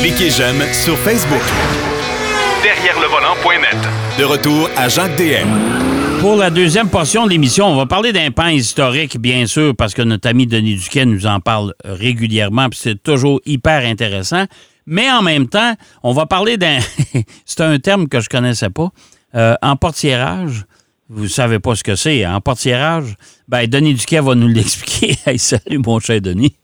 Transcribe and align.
Cliquez 0.00 0.30
j'aime 0.30 0.60
sur 0.72 0.96
Facebook. 0.98 1.42
Derrière 2.62 2.98
le 3.00 3.06
volant.net. 3.06 3.76
De 4.18 4.24
retour 4.24 4.68
à 4.76 4.88
Jacques 4.88 5.16
DM. 5.16 5.48
Pour 6.20 6.36
la 6.36 6.50
deuxième 6.50 6.88
portion 6.88 7.24
de 7.24 7.30
l'émission, 7.30 7.66
on 7.66 7.76
va 7.76 7.86
parler 7.86 8.12
d'un 8.12 8.30
pan 8.30 8.48
historique, 8.48 9.18
bien 9.18 9.46
sûr, 9.46 9.74
parce 9.76 9.94
que 9.94 10.02
notre 10.02 10.28
ami 10.28 10.46
Denis 10.46 10.76
Duquet 10.76 11.06
nous 11.06 11.26
en 11.26 11.40
parle 11.40 11.74
régulièrement, 11.84 12.68
puis 12.68 12.78
c'est 12.82 13.02
toujours 13.02 13.40
hyper 13.46 13.86
intéressant. 13.86 14.44
Mais 14.86 15.10
en 15.10 15.22
même 15.22 15.48
temps, 15.48 15.74
on 16.02 16.12
va 16.12 16.26
parler 16.26 16.56
d'un. 16.56 16.78
c'est 17.44 17.60
un 17.60 17.78
terme 17.78 18.08
que 18.08 18.20
je 18.20 18.28
connaissais 18.28 18.70
pas. 18.70 18.90
Euh, 19.34 19.54
en 19.62 19.76
portiérage, 19.76 20.64
vous 21.08 21.28
savez 21.28 21.58
pas 21.58 21.74
ce 21.74 21.84
que 21.84 21.94
c'est. 21.94 22.26
En 22.26 22.40
portiérage, 22.40 23.14
ben, 23.48 23.66
Denis 23.66 23.94
Duquet 23.94 24.20
va 24.20 24.34
nous 24.34 24.48
l'expliquer. 24.52 25.16
Hey, 25.24 25.38
salut, 25.38 25.78
mon 25.78 26.00
cher 26.00 26.20
Denis. 26.20 26.56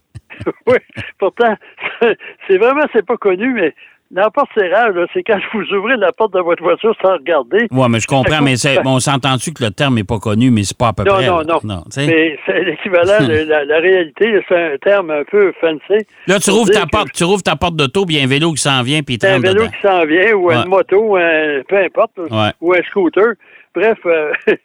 oui, 0.67 0.79
pourtant, 1.19 1.57
c'est 2.49 2.59
vraiment, 2.59 2.85
c'est 2.93 3.05
pas 3.07 3.17
connu, 3.17 3.53
mais 3.53 3.75
la 4.13 4.31
porte-serrage, 4.31 4.95
c'est 5.13 5.25
quand 5.25 5.39
vous 5.53 5.65
ouvrez 5.75 5.97
la 5.97 6.13
porte 6.13 6.33
de 6.35 6.39
votre 6.41 6.63
voiture 6.63 6.95
sans 7.03 7.15
regarder. 7.15 7.67
Oui, 7.73 7.87
mais 7.91 7.99
je 7.99 8.07
comprends, 8.07 8.41
mais 8.41 8.55
c'est- 8.57 8.79
on 8.87 9.01
s'entend-tu 9.01 9.53
que 9.53 9.65
le 9.65 9.71
terme 9.73 9.97
n'est 9.97 10.05
pas 10.05 10.21
connu, 10.21 10.51
mais 10.53 10.63
c'est 10.63 10.79
pas 10.79 10.89
à 10.89 10.93
peu 10.93 11.03
Non, 11.03 11.15
près. 11.15 11.27
non, 11.27 11.43
non. 11.65 11.83
sais. 11.91 12.07
Mais 12.07 12.39
c'est 12.47 12.63
l'équivalent 12.63 13.27
de 13.27 13.49
la, 13.49 13.65
la 13.65 13.79
réalité, 13.81 14.41
c'est 14.49 14.75
un 14.75 14.77
terme 14.79 15.11
un 15.11 15.25
peu 15.25 15.53
fancy. 15.61 16.07
Là, 16.29 16.39
tu 16.39 16.51
rouvres 16.51 16.71
ta 16.71 16.87
porte, 16.87 17.11
tu 17.13 17.25
rouvres 17.25 17.43
ta 17.43 17.57
porte 17.57 17.75
d'auto, 17.75 18.07
puis 18.07 18.15
il 18.15 18.19
y 18.19 18.21
a 18.23 18.25
un 18.25 18.29
vélo 18.31 18.53
qui 18.53 18.63
s'en 18.63 18.81
vient, 18.85 19.03
puis 19.03 19.17
il 19.21 19.27
un 19.27 19.41
vélo 19.41 19.55
dedans. 19.65 19.71
qui 19.73 19.81
s'en 19.83 20.05
vient, 20.05 20.33
ou 20.35 20.47
Ouais. 20.51 20.55
une 20.55 20.69
moto, 20.69 21.17
un- 21.17 21.63
peu 21.69 21.77
importe, 21.79 22.17
Ouais. 22.31 22.51
ou 22.61 22.75
un 22.75 22.83
scooter. 22.89 23.35
Bref, 23.75 23.99
euh, 24.07 24.31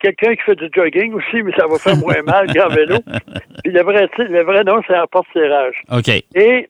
quelqu'un 0.00 0.34
qui 0.34 0.42
fait 0.42 0.56
du 0.56 0.68
jogging 0.74 1.14
aussi, 1.14 1.42
mais 1.42 1.52
ça 1.56 1.66
va 1.66 1.78
faire 1.78 1.96
moins 1.96 2.20
mal 2.26 2.46
qu'un 2.52 2.68
vélo. 2.68 2.96
Puis 3.64 3.72
le 3.72 3.82
vrai, 3.82 4.08
le 4.18 4.42
vrai 4.42 4.64
nom, 4.64 4.82
c'est 4.86 4.94
un 4.96 5.06
porte-serrage. 5.06 5.74
OK. 5.90 6.08
Et 6.34 6.68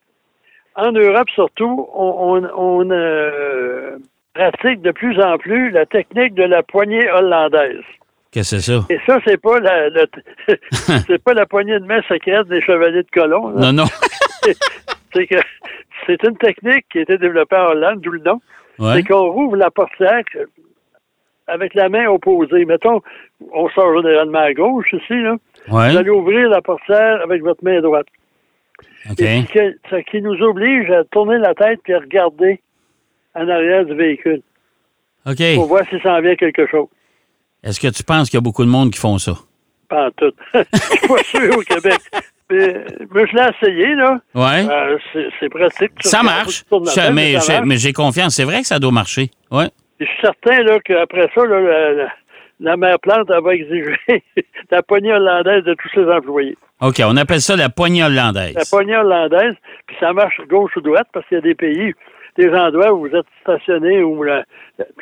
en 0.77 0.93
Europe 0.93 1.29
surtout, 1.35 1.89
on, 1.95 2.41
on, 2.43 2.51
on, 2.57 2.91
euh, 2.91 3.97
pratique 4.35 4.81
de 4.83 4.91
plus 4.93 5.21
en 5.21 5.37
plus 5.39 5.71
la 5.71 5.85
technique 5.87 6.35
de 6.35 6.45
la 6.45 6.63
poignée 6.63 7.11
hollandaise. 7.11 7.83
Qu'est-ce 8.31 8.57
que 8.57 8.61
c'est 8.63 8.73
ça? 8.73 8.87
Et 8.89 8.99
ça, 9.07 9.19
c'est 9.27 9.41
pas 9.41 9.61
la, 9.61 9.91
la- 9.91 10.07
c'est 11.07 11.23
pas 11.23 11.35
la 11.35 11.45
poignée 11.47 11.79
de 11.79 11.85
main 11.85 12.01
secrète 12.09 12.47
des 12.49 12.63
chevaliers 12.63 13.03
de 13.03 13.11
colon. 13.13 13.51
là. 13.51 13.73
Non, 13.73 13.73
non. 13.85 13.85
C'est 15.15 15.27
que 15.27 15.37
c'est 16.07 16.21
une 16.25 16.39
technique 16.39 16.87
qui 16.91 16.99
a 16.99 17.03
été 17.03 17.19
développée 17.19 17.55
en 17.57 17.67
Hollande, 17.73 18.01
d'où 18.01 18.13
le 18.13 18.21
nom. 18.21 18.41
Ouais. 18.79 18.95
C'est 18.95 19.03
qu'on 19.05 19.31
rouvre 19.31 19.57
la 19.57 19.71
portière 19.71 20.23
avec 21.47 21.75
la 21.75 21.89
main 21.91 22.07
opposée. 22.07 22.65
Mettons, 22.65 23.03
on 23.53 23.69
sort 23.69 23.95
généralement 24.01 24.39
à 24.39 24.53
gauche 24.55 24.91
ici, 24.95 25.21
là. 25.21 25.37
Ouais. 25.69 25.91
Vous 25.91 25.97
allez 25.99 26.11
ouvrir 26.11 26.49
la 26.49 26.63
portière 26.63 27.21
avec 27.23 27.43
votre 27.43 27.63
main 27.63 27.81
droite. 27.83 28.07
Ce 29.09 30.03
qui- 30.11 30.23
nous 30.23 30.41
oblige 30.43 30.91
à 30.91 31.05
tourner 31.05 31.39
la 31.39 31.55
tête 31.55 31.81
et 31.89 31.95
à 31.95 31.99
regarder 31.99 32.61
en 33.35 33.49
arrière 33.49 33.85
du 33.85 33.95
véhicule 33.95 34.43
OK. 35.27 35.43
pour 35.55 35.67
voir 35.67 35.83
s'il 35.89 36.01
s'en 36.03 36.21
vient 36.21 36.37
quelque 36.37 36.67
chose. 36.67 36.89
Est-ce 37.63 37.81
que 37.81 37.89
tu 37.89 38.03
penses 38.03 38.29
qu'il 38.29 38.37
y 38.37 38.39
a 38.39 38.43
beaucoup 38.43 38.65
de 38.65 38.71
monde 38.71 38.91
qui 38.91 38.99
font 38.99 39.19
ça? 39.19 39.33
Pas 39.89 40.07
en 40.07 40.11
tout. 40.13 40.33
Je 40.55 40.59
suis 40.79 41.09
pas 41.09 41.23
sûr 41.25 41.59
au 41.59 41.63
Québec. 41.63 41.99
Mais, 42.51 42.85
mais 43.15 43.27
je 43.27 43.35
l'ai 43.35 43.49
essayé, 43.57 43.95
là. 43.95 44.21
Ouais. 44.35 44.67
Euh, 44.69 44.99
c'est 45.41 45.49
pratique. 45.49 45.93
Ça 46.01 46.23
marche. 46.23 46.65
mais 47.13 47.41
ça 47.41 47.63
j'ai 47.77 47.93
confiance. 47.95 48.35
C'est 48.35 48.45
vrai 48.45 48.61
que 48.61 48.67
ça 48.67 48.79
doit 48.79 48.91
marcher. 48.91 49.31
Et 49.53 49.71
Je 50.01 50.05
suis 50.05 50.21
certain 50.21 50.63
là, 50.63 50.79
qu'après 50.81 51.31
ça, 51.35 51.47
là, 51.47 51.61
la, 51.61 51.93
la, 51.93 52.13
la 52.63 52.77
mère 52.77 52.99
plante 53.01 53.29
elle 53.29 53.43
va 53.43 53.55
exiger 53.55 53.97
la 54.71 54.83
poignée 54.83 55.13
hollandaise 55.13 55.65
de 55.65 55.75
tous 55.75 55.89
ses 55.95 56.05
employés. 56.11 56.57
OK. 56.81 57.01
On 57.05 57.17
appelle 57.17 57.41
ça 57.41 57.57
la 57.57 57.69
poignée 57.69 58.03
hollandaise. 58.05 58.55
La 58.55 58.65
poignée 58.65 58.97
hollandaise, 58.97 59.55
puis 59.87 59.97
ça 60.01 60.13
marche 60.13 60.41
gauche 60.49 60.77
ou 60.77 60.81
droite 60.81 61.07
parce 61.13 61.27
qu'il 61.27 61.37
y 61.37 61.39
a 61.39 61.43
des 61.43 61.55
pays, 61.55 61.93
des 62.39 62.49
endroits 62.49 62.93
où 62.93 63.01
vous 63.09 63.15
êtes 63.15 63.27
stationné, 63.43 64.03
où, 64.03 64.23
la- 64.23 64.45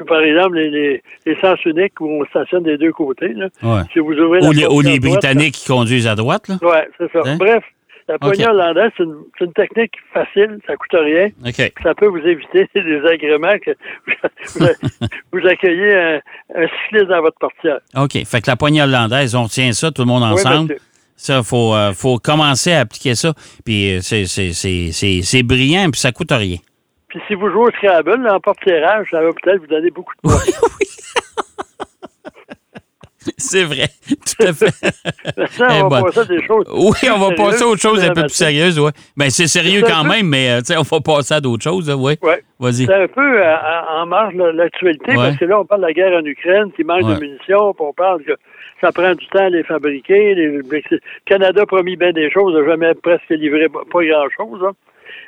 par 0.06 0.20
exemple, 0.20 0.56
les, 0.56 0.70
les, 0.70 1.02
les 1.26 1.36
sens 1.40 1.64
uniques 1.64 2.00
où 2.00 2.08
on 2.08 2.24
stationne 2.26 2.64
des 2.64 2.76
deux 2.76 2.92
côtés. 2.92 3.32
Là. 3.34 3.46
Ouais. 3.62 3.82
Si 3.92 3.98
vous 4.00 4.12
ouvrez 4.14 4.40
Ou 4.46 4.52
les, 4.52 4.66
ou 4.66 4.80
les 4.80 4.98
droite, 4.98 5.20
Britanniques 5.22 5.54
qui 5.54 5.68
conduisent 5.68 6.08
à 6.08 6.16
droite, 6.16 6.48
là? 6.48 6.56
Oui, 6.60 6.76
c'est 6.98 7.12
ça. 7.12 7.20
Hein? 7.24 7.36
Bref, 7.38 7.62
la 8.10 8.18
poignée 8.18 8.46
hollandaise, 8.46 8.90
c'est 8.96 9.44
une, 9.44 9.52
technique 9.52 9.92
facile, 10.12 10.58
ça 10.66 10.76
coûte 10.76 10.92
rien. 10.92 11.28
Ça 11.82 11.94
peut 11.94 12.06
vous 12.06 12.18
éviter 12.18 12.68
des 12.74 13.00
agréments 13.06 13.56
que 13.64 13.70
vous, 14.06 14.66
vous 15.32 15.46
accueillez 15.46 15.94
un, 15.94 16.20
un 16.56 16.66
cycliste 16.66 17.06
dans 17.06 17.20
votre 17.20 17.38
portière. 17.38 17.78
OK. 17.96 18.24
Fait 18.24 18.40
que 18.40 18.50
la 18.50 18.56
poignée 18.56 18.82
hollandaise, 18.82 19.34
on 19.34 19.44
retient 19.44 19.72
ça, 19.72 19.92
tout 19.92 20.02
le 20.02 20.08
monde 20.08 20.24
Oui, 20.24 20.32
ensemble. 20.32 20.76
ça, 21.16 21.42
faut, 21.44 21.74
euh, 21.74 21.92
faut 21.92 22.18
commencer 22.18 22.72
à 22.72 22.80
appliquer 22.80 23.14
ça. 23.14 23.32
Puis 23.64 23.96
euh, 23.96 24.00
c'est, 24.00 24.24
c'est, 24.24 24.52
c'est, 24.52 24.90
c'est, 24.92 25.22
c'est 25.22 25.42
brillant, 25.44 25.88
puis 25.90 26.00
ça 26.00 26.10
coûte 26.10 26.32
rien. 26.32 26.56
Puis 27.08 27.20
si 27.28 27.34
vous 27.34 27.48
jouez 27.48 27.68
au 27.68 27.70
Scrabble, 27.70 28.22
là, 28.22 28.36
en 28.36 28.40
porte-tirage, 28.40 29.08
ça 29.10 29.20
va 29.20 29.30
peut-être 29.32 29.60
vous 29.60 29.66
donner 29.66 29.90
beaucoup 29.90 30.14
de 30.16 30.28
points. 30.28 30.38
C'est 33.36 33.64
vrai. 33.64 33.88
Tout 34.08 34.46
à 34.46 34.52
fait. 34.52 34.70
Ça, 35.50 35.66
Eh 35.70 35.82
on 35.82 35.88
va 35.88 36.00
ben. 36.00 36.04
passer 36.06 36.20
à 36.20 36.24
des 36.24 36.42
choses. 36.46 36.64
Oui, 36.72 37.10
on 37.14 37.18
va 37.18 37.34
passer 37.34 37.62
à 37.62 37.66
autre 37.66 37.80
chose 37.80 38.02
un 38.02 38.12
peu 38.14 38.22
plus 38.22 38.30
sérieuse, 38.34 38.78
oui. 38.78 38.90
Ben, 39.16 39.28
c'est 39.30 39.46
sérieux 39.46 39.82
quand 39.86 40.04
même, 40.04 40.26
mais 40.26 40.50
euh, 40.50 40.60
on 40.78 40.82
va 40.82 41.00
passer 41.00 41.34
à 41.34 41.40
d'autres 41.40 41.62
choses, 41.62 41.90
oui. 41.90 42.14
Ouais. 42.22 42.42
Vas-y. 42.58 42.86
C'est 42.86 42.94
un 42.94 43.08
peu 43.08 43.42
euh, 43.42 43.56
en 43.90 44.06
marge 44.06 44.34
l'actualité, 44.34 45.14
parce 45.14 45.36
que 45.36 45.44
là, 45.44 45.60
on 45.60 45.64
parle 45.64 45.82
de 45.82 45.86
la 45.86 45.92
guerre 45.92 46.18
en 46.18 46.24
Ukraine, 46.24 46.70
qui 46.72 46.84
manque 46.84 47.02
de 47.02 47.20
munitions, 47.20 47.74
puis 47.74 47.84
on 47.86 47.92
parle 47.92 48.22
que 48.22 48.32
ça 48.80 48.92
prend 48.92 49.14
du 49.14 49.26
temps 49.26 49.44
à 49.44 49.50
les 49.50 49.64
fabriquer. 49.64 50.34
Le 50.34 50.62
Canada 51.26 51.62
a 51.62 51.66
promis 51.66 51.96
bien 51.96 52.12
des 52.12 52.30
choses, 52.30 52.54
n'a 52.54 52.64
jamais 52.64 52.94
presque 52.94 53.28
livré 53.30 53.68
pas 53.68 53.80
pas 53.90 54.02
grand-chose. 54.04 54.60
hein. 54.66 54.72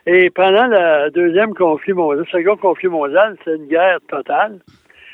Et 0.06 0.30
pendant 0.30 0.66
le 0.66 1.10
deuxième 1.10 1.52
conflit 1.54 1.92
mondial, 1.92 2.24
le 2.24 2.38
second 2.40 2.56
conflit 2.56 2.88
mondial, 2.88 3.36
c'est 3.44 3.54
une 3.56 3.66
guerre 3.66 3.98
totale. 4.08 4.58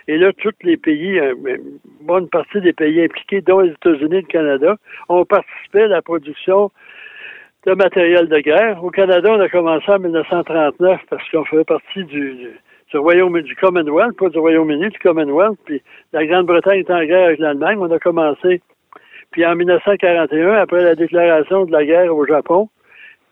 Et 0.08 0.16
là, 0.16 0.32
tous 0.32 0.54
les 0.62 0.78
pays, 0.78 1.18
euh, 1.18 1.34
une 1.44 1.78
bonne 2.00 2.28
partie 2.28 2.60
des 2.60 2.72
pays 2.72 3.02
impliqués, 3.04 3.42
dont 3.42 3.60
les 3.60 3.72
États-Unis 3.72 4.16
et 4.16 4.20
le 4.22 4.26
Canada, 4.26 4.76
ont 5.10 5.24
participé 5.26 5.82
à 5.82 5.88
la 5.88 6.02
production 6.02 6.70
de 7.66 7.74
matériel 7.74 8.28
de 8.28 8.38
guerre. 8.38 8.82
Au 8.82 8.90
Canada, 8.90 9.30
on 9.30 9.40
a 9.40 9.48
commencé 9.48 9.90
en 9.90 9.98
1939 9.98 11.00
parce 11.10 11.30
qu'on 11.30 11.44
faisait 11.44 11.64
partie 11.64 12.04
du, 12.04 12.34
du, 12.34 12.50
du 12.90 12.96
Royaume 12.96 13.40
du 13.42 13.54
Commonwealth, 13.56 14.16
pas 14.16 14.30
du 14.30 14.38
Royaume-Uni, 14.38 14.88
du 14.88 14.98
Commonwealth. 14.98 15.58
Puis 15.66 15.82
la 16.14 16.24
Grande-Bretagne 16.24 16.80
est 16.80 16.90
en 16.90 17.04
guerre 17.04 17.26
avec 17.26 17.38
l'Allemagne. 17.38 17.76
On 17.78 17.90
a 17.90 17.98
commencé. 17.98 18.62
Puis 19.30 19.44
en 19.44 19.54
1941, 19.56 20.54
après 20.54 20.82
la 20.82 20.94
déclaration 20.94 21.66
de 21.66 21.72
la 21.72 21.84
guerre 21.84 22.16
au 22.16 22.24
Japon, 22.24 22.70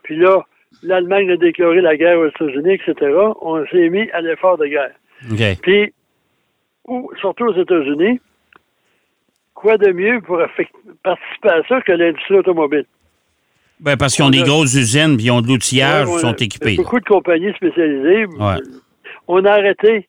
puis 0.03 0.17
là, 0.17 0.45
l'Allemagne 0.83 1.31
a 1.31 1.37
déclaré 1.37 1.81
la 1.81 1.97
guerre 1.97 2.19
aux 2.19 2.29
États-Unis, 2.29 2.75
etc., 2.75 3.13
on 3.41 3.65
s'est 3.67 3.89
mis 3.89 4.11
à 4.11 4.21
l'effort 4.21 4.59
de 4.59 4.67
guerre. 4.67 4.93
Puis, 5.63 5.93
ou, 6.87 7.11
surtout 7.21 7.47
aux 7.47 7.55
États-Unis, 7.61 8.21
quoi 9.55 9.77
de 9.77 9.93
mieux 9.93 10.21
pour 10.21 10.39
participer 11.03 11.49
à 11.49 11.63
ça 11.69 11.81
que 11.81 11.93
l'industrie 11.93 12.37
automobile? 12.37 12.87
Ben, 13.81 13.97
parce 13.97 14.15
qu'ils 14.15 14.25
ont 14.25 14.31
des 14.31 14.43
grosses 14.43 14.75
usines, 14.75 15.17
puis 15.17 15.27
ils 15.27 15.31
ont 15.31 15.43
de 15.43 15.49
l'outillage, 15.49 16.07
ils 16.09 16.15
on 16.15 16.19
sont 16.19 16.35
équipés. 16.35 16.77
Beaucoup 16.77 17.01
de 17.01 17.05
compagnies 17.05 17.53
spécialisées. 17.55 18.25
Ouais. 18.27 18.57
On 19.29 19.45
a 19.45 19.53
arrêté 19.53 20.09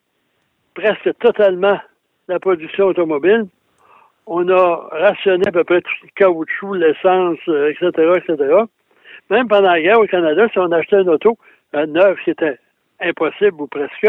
presque 0.74 1.10
totalement 1.20 1.78
la 2.28 2.40
production 2.40 2.86
automobile. 2.86 3.48
On 4.26 4.48
a 4.50 4.88
rationné 4.92 5.48
à 5.48 5.52
peu 5.52 5.64
près 5.64 5.82
tout 5.82 5.92
le 6.04 6.10
caoutchouc, 6.16 6.76
l'essence, 6.76 7.40
euh, 7.48 7.72
etc., 7.72 7.92
etc. 8.18 8.56
Même 9.30 9.48
pendant 9.48 9.72
la 9.72 9.82
guerre 9.82 10.00
au 10.00 10.06
Canada, 10.06 10.48
si 10.52 10.60
on 10.60 10.72
achetait 10.72 11.02
une 11.02 11.10
auto 11.10 11.38
euh, 11.76 11.86
neuve, 11.86 12.18
c'était 12.24 12.58
impossible 13.02 13.62
ou 13.62 13.68
presque, 13.68 14.08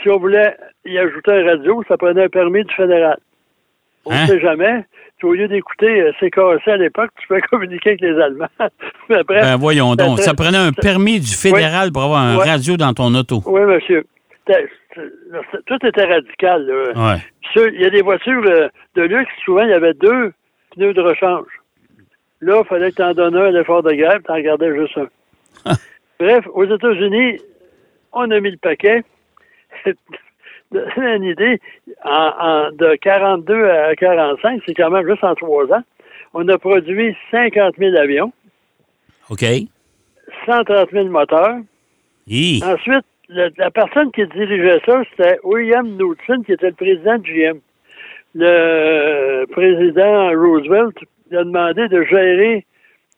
si 0.00 0.08
on 0.10 0.18
voulait 0.18 0.56
y 0.84 0.98
ajouter 0.98 1.32
un 1.32 1.44
radio, 1.44 1.82
ça 1.88 1.96
prenait 1.96 2.24
un 2.24 2.28
permis 2.28 2.64
du 2.64 2.74
fédéral. 2.74 3.18
On 4.04 4.10
ne 4.10 4.16
Hein? 4.16 4.26
sait 4.26 4.40
jamais. 4.40 4.84
Puis 5.18 5.28
au 5.28 5.34
lieu 5.34 5.46
d'écouter 5.46 6.00
euh, 6.00 6.12
CKC 6.20 6.68
à 6.70 6.76
l'époque, 6.76 7.10
tu 7.20 7.28
peux 7.28 7.40
communiquer 7.50 7.90
avec 7.90 8.00
les 8.00 8.20
Allemands. 8.20 8.48
Mais 9.08 9.22
Ben, 9.28 9.56
voyons 9.56 9.94
donc. 9.94 10.18
ça- 10.18 10.34
prenait 10.34 10.58
un 10.58 10.72
permis 10.72 11.20
du 11.20 11.32
fédéral 11.34 11.92
pour 11.92 12.02
avoir 12.02 12.20
un 12.22 12.36
radio 12.38 12.76
dans 12.76 12.92
ton 12.92 13.14
auto. 13.14 13.40
Oui, 13.46 13.60
monsieur. 13.62 14.04
Tout 15.66 15.86
était 15.86 16.04
radical. 16.04 16.66
là. 16.66 17.14
Ouais. 17.14 17.20
Ceux- 17.54 17.72
Il 17.74 17.80
y 17.80 17.84
a 17.86 17.90
des 17.90 18.02
voitures 18.02 18.42
euh, 18.46 18.68
de 18.96 19.02
luxe, 19.02 19.30
souvent, 19.44 19.62
il 19.62 19.70
y 19.70 19.74
avait 19.74 19.94
deux 19.94 20.32
pneus 20.74 20.92
de 20.94 21.00
rechange. 21.00 21.46
Là, 22.40 22.60
il 22.64 22.66
fallait 22.68 22.90
que 22.90 22.96
tu 22.96 23.02
en 23.02 23.14
donnes 23.14 23.36
un 23.36 23.44
à 23.46 23.50
l'effort 23.52 23.82
de 23.84 23.92
guerre, 23.92 24.18
tu 24.24 24.32
en 24.32 24.40
gardais 24.40 24.74
juste 24.76 24.98
un. 24.98 25.72
Bref, 26.18 26.44
aux 26.52 26.64
États-Unis, 26.64 27.38
on 28.12 28.30
a 28.30 28.40
mis 28.40 28.50
le 28.50 28.56
paquet. 28.56 29.02
une 30.96 31.24
idée, 31.24 31.60
en, 32.04 32.32
en- 32.38 32.72
de 32.72 32.94
42 32.96 33.64
à 33.68 33.94
45, 33.94 34.62
c'est 34.66 34.74
quand 34.74 34.90
même 34.90 35.06
juste 35.08 35.24
en 35.24 35.34
trois 35.34 35.64
ans, 35.72 35.82
on 36.34 36.48
a 36.48 36.58
produit 36.58 37.16
50 37.30 37.74
000 37.78 37.96
avions, 37.96 38.32
OK. 39.30 39.44
130 40.46 40.90
000 40.92 41.08
moteurs, 41.08 41.56
Hi. 42.26 42.62
Ensuite, 42.64 43.04
le- 43.28 43.50
la 43.58 43.70
personne 43.70 44.10
qui 44.12 44.24
dirigeait 44.28 44.80
ça, 44.86 45.02
c'était 45.10 45.38
William 45.44 45.86
Knudsen, 45.96 46.44
qui 46.44 46.52
était 46.52 46.68
le 46.68 46.74
président 46.74 47.18
de 47.18 47.22
GM. 47.24 47.58
Le 48.34 49.44
président 49.46 50.30
Roosevelt 50.30 50.96
lui 51.30 51.36
a 51.38 51.44
demandé 51.44 51.88
de 51.88 52.02
gérer 52.04 52.64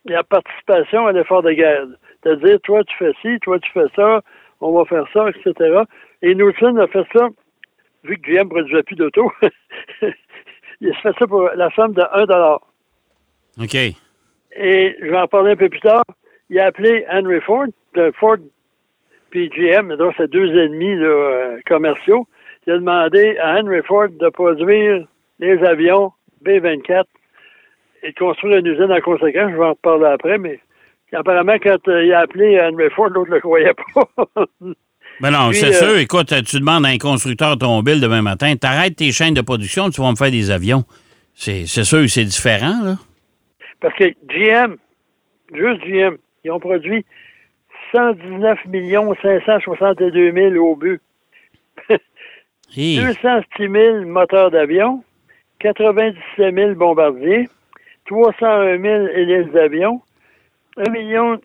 la 0.06 0.22
participation 0.24 1.06
à 1.06 1.12
l'effort 1.12 1.42
de 1.42 1.52
guerre, 1.52 1.86
de 2.24 2.34
dire, 2.36 2.58
toi, 2.62 2.82
tu 2.84 2.96
fais 2.98 3.12
ci, 3.22 3.38
toi, 3.40 3.58
tu 3.60 3.70
fais 3.72 3.86
ça, 3.94 4.20
on 4.60 4.72
va 4.72 4.84
faire 4.86 5.06
ça, 5.12 5.28
etc. 5.30 5.80
Et 6.24 6.34
Knudsen 6.34 6.78
a 6.78 6.86
fait 6.86 7.06
ça, 7.14 7.28
vu 8.02 8.16
que 8.16 8.30
GM 8.30 8.44
ne 8.44 8.48
produisait 8.48 8.82
plus 8.82 8.96
d'auto, 8.96 9.30
il 10.80 10.90
a 10.90 10.94
fait 10.94 11.12
ça 11.18 11.26
pour 11.26 11.50
la 11.54 11.68
somme 11.72 11.92
de 11.92 12.02
1 12.12 12.24
dollar. 12.24 12.60
OK. 13.60 13.74
Et 13.74 14.96
je 15.00 15.04
vais 15.04 15.18
en 15.18 15.28
parler 15.28 15.52
un 15.52 15.56
peu 15.56 15.68
plus 15.68 15.80
tard. 15.80 16.04
Il 16.48 16.58
a 16.58 16.66
appelé 16.66 17.04
Henry 17.10 17.42
Ford, 17.42 17.66
de 17.94 18.10
Ford 18.18 18.38
puis 19.28 19.50
GM, 19.50 19.96
donc 19.96 20.14
c'est 20.16 20.30
deux 20.30 20.48
ennemis 20.48 20.94
là, 20.94 21.06
euh, 21.06 21.58
commerciaux. 21.66 22.26
Il 22.66 22.72
a 22.72 22.78
demandé 22.78 23.36
à 23.36 23.60
Henry 23.60 23.82
Ford 23.82 24.08
de 24.08 24.28
produire 24.30 25.06
les 25.40 25.62
avions 25.62 26.10
B-24 26.42 27.04
et 28.02 28.12
de 28.12 28.18
construire 28.18 28.58
une 28.58 28.66
usine 28.66 28.92
en 28.92 29.00
conséquence. 29.00 29.50
Je 29.50 29.56
vais 29.58 29.64
en 29.66 29.74
parler 29.74 30.06
après, 30.06 30.38
mais 30.38 30.58
apparemment, 31.12 31.58
quand 31.62 31.86
euh, 31.88 32.02
il 32.02 32.14
a 32.14 32.20
appelé 32.20 32.58
Henry 32.58 32.88
Ford, 32.90 33.10
l'autre 33.10 33.28
ne 33.28 33.34
le 33.34 33.40
croyait 33.42 33.74
pas. 33.74 34.46
Ben 35.20 35.30
non, 35.30 35.52
c'est 35.52 35.66
euh, 35.66 35.72
sûr. 35.72 35.98
Écoute, 35.98 36.34
tu 36.44 36.58
demandes 36.58 36.84
à 36.86 36.88
un 36.88 36.98
constructeur 36.98 37.52
automobile 37.52 38.00
demain 38.00 38.22
matin, 38.22 38.54
t'arrêtes 38.56 38.96
tes 38.96 39.12
chaînes 39.12 39.34
de 39.34 39.40
production, 39.40 39.90
tu 39.90 40.00
vas 40.00 40.10
me 40.10 40.16
faire 40.16 40.30
des 40.30 40.50
avions. 40.50 40.84
C'est 41.34 41.66
c'est 41.66 41.84
sûr 41.84 42.08
c'est 42.08 42.24
différent, 42.24 42.82
là. 42.82 42.96
Parce 43.80 43.94
que 43.96 44.04
GM, 44.28 44.76
juste 45.52 45.82
GM, 45.84 46.16
ils 46.44 46.50
ont 46.50 46.60
produit 46.60 47.04
119 47.94 48.58
562 49.22 50.32
000 50.32 50.54
au 50.56 50.74
but. 50.74 51.00
Hi. 52.76 52.96
206 52.96 53.70
000 53.70 54.04
moteurs 54.06 54.50
d'avion, 54.50 55.04
97 55.60 56.54
000 56.54 56.74
bombardiers, 56.74 57.48
301 58.06 58.80
000 58.80 59.06
hélices 59.14 59.52
d'avion, 59.52 60.00
1 60.76 60.90
million, 60.90 61.40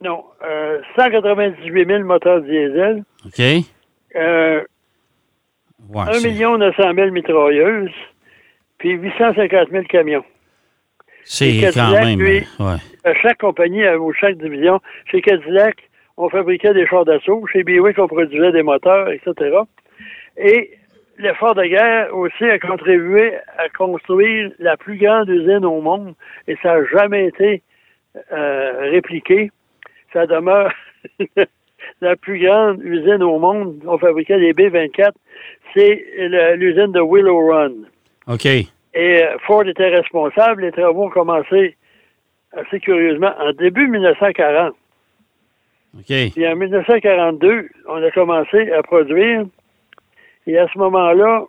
non, 0.00 0.24
euh, 0.44 0.80
198 0.96 1.86
000 1.86 2.04
moteurs 2.04 2.40
diesel, 2.42 3.02
OK? 3.26 3.40
euh, 4.16 4.62
Ouais, 5.90 6.02
1 6.08 6.12
c'est- 6.14 6.28
million 6.28 6.58
900 6.58 6.94
000 6.94 7.10
mitrailleuses, 7.10 7.90
puis 8.78 8.90
850 8.92 9.70
000 9.70 9.84
camions. 9.84 10.24
C'est 11.24 11.70
quand 11.74 11.90
même. 11.90 12.18
lui, 12.18 12.46
ouais. 12.58 12.76
À 13.04 13.14
chaque 13.14 13.38
compagnie 13.38 13.82
euh, 13.84 13.98
ou 13.98 14.12
chaque 14.12 14.36
division, 14.38 14.80
chez 15.10 15.20
Cadillac, 15.20 15.76
on 16.16 16.28
fabriquait 16.30 16.74
des 16.74 16.86
chars 16.86 17.04
d'assaut, 17.04 17.46
chez 17.52 17.62
Buick, 17.64 17.98
on 17.98 18.08
produisait 18.08 18.52
des 18.52 18.62
moteurs, 18.62 19.08
etc. 19.10 19.34
Et 20.36 20.70
l'effort 21.18 21.54
de 21.54 21.64
guerre 21.64 22.16
aussi 22.16 22.44
a 22.44 22.58
contribué 22.58 23.34
à 23.56 23.68
construire 23.76 24.50
la 24.58 24.76
plus 24.76 24.96
grande 24.98 25.28
usine 25.28 25.64
au 25.64 25.80
monde, 25.80 26.14
et 26.48 26.56
ça 26.62 26.74
n'a 26.80 26.84
jamais 26.86 27.26
été 27.26 27.62
euh, 28.32 28.90
répliqué. 28.90 29.50
Ça 30.12 30.26
demeure 30.26 30.72
la 32.00 32.16
plus 32.16 32.40
grande 32.40 32.82
usine 32.82 33.22
au 33.22 33.38
monde. 33.38 33.80
On 33.86 33.98
fabriquait 33.98 34.38
des 34.38 34.52
B-24. 34.52 35.12
C'est 35.74 36.04
l'usine 36.56 36.92
de 36.92 37.00
Willow 37.00 37.46
Run. 37.48 37.72
OK. 38.26 38.46
Et 38.46 38.68
euh, 38.94 39.38
Ford 39.46 39.66
était 39.66 39.88
responsable. 39.88 40.62
Les 40.62 40.72
travaux 40.72 41.04
ont 41.04 41.10
commencé 41.10 41.76
assez 42.52 42.80
curieusement 42.80 43.32
en 43.38 43.52
début 43.52 43.88
1940. 43.88 44.74
OK. 45.96 46.04
Puis 46.06 46.48
en 46.48 46.56
1942, 46.56 47.68
on 47.86 48.02
a 48.02 48.10
commencé 48.10 48.70
à 48.72 48.82
produire. 48.82 49.44
Et 50.46 50.58
à 50.58 50.66
ce 50.72 50.78
moment-là, 50.78 51.44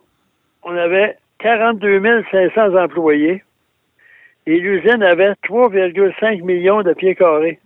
on 0.62 0.76
avait 0.76 1.16
42 1.38 2.24
500 2.30 2.74
employés. 2.76 3.42
Et 4.46 4.58
l'usine 4.58 5.02
avait 5.02 5.32
3,5 5.44 6.42
millions 6.42 6.82
de 6.82 6.92
pieds 6.92 7.14
carrés. 7.14 7.58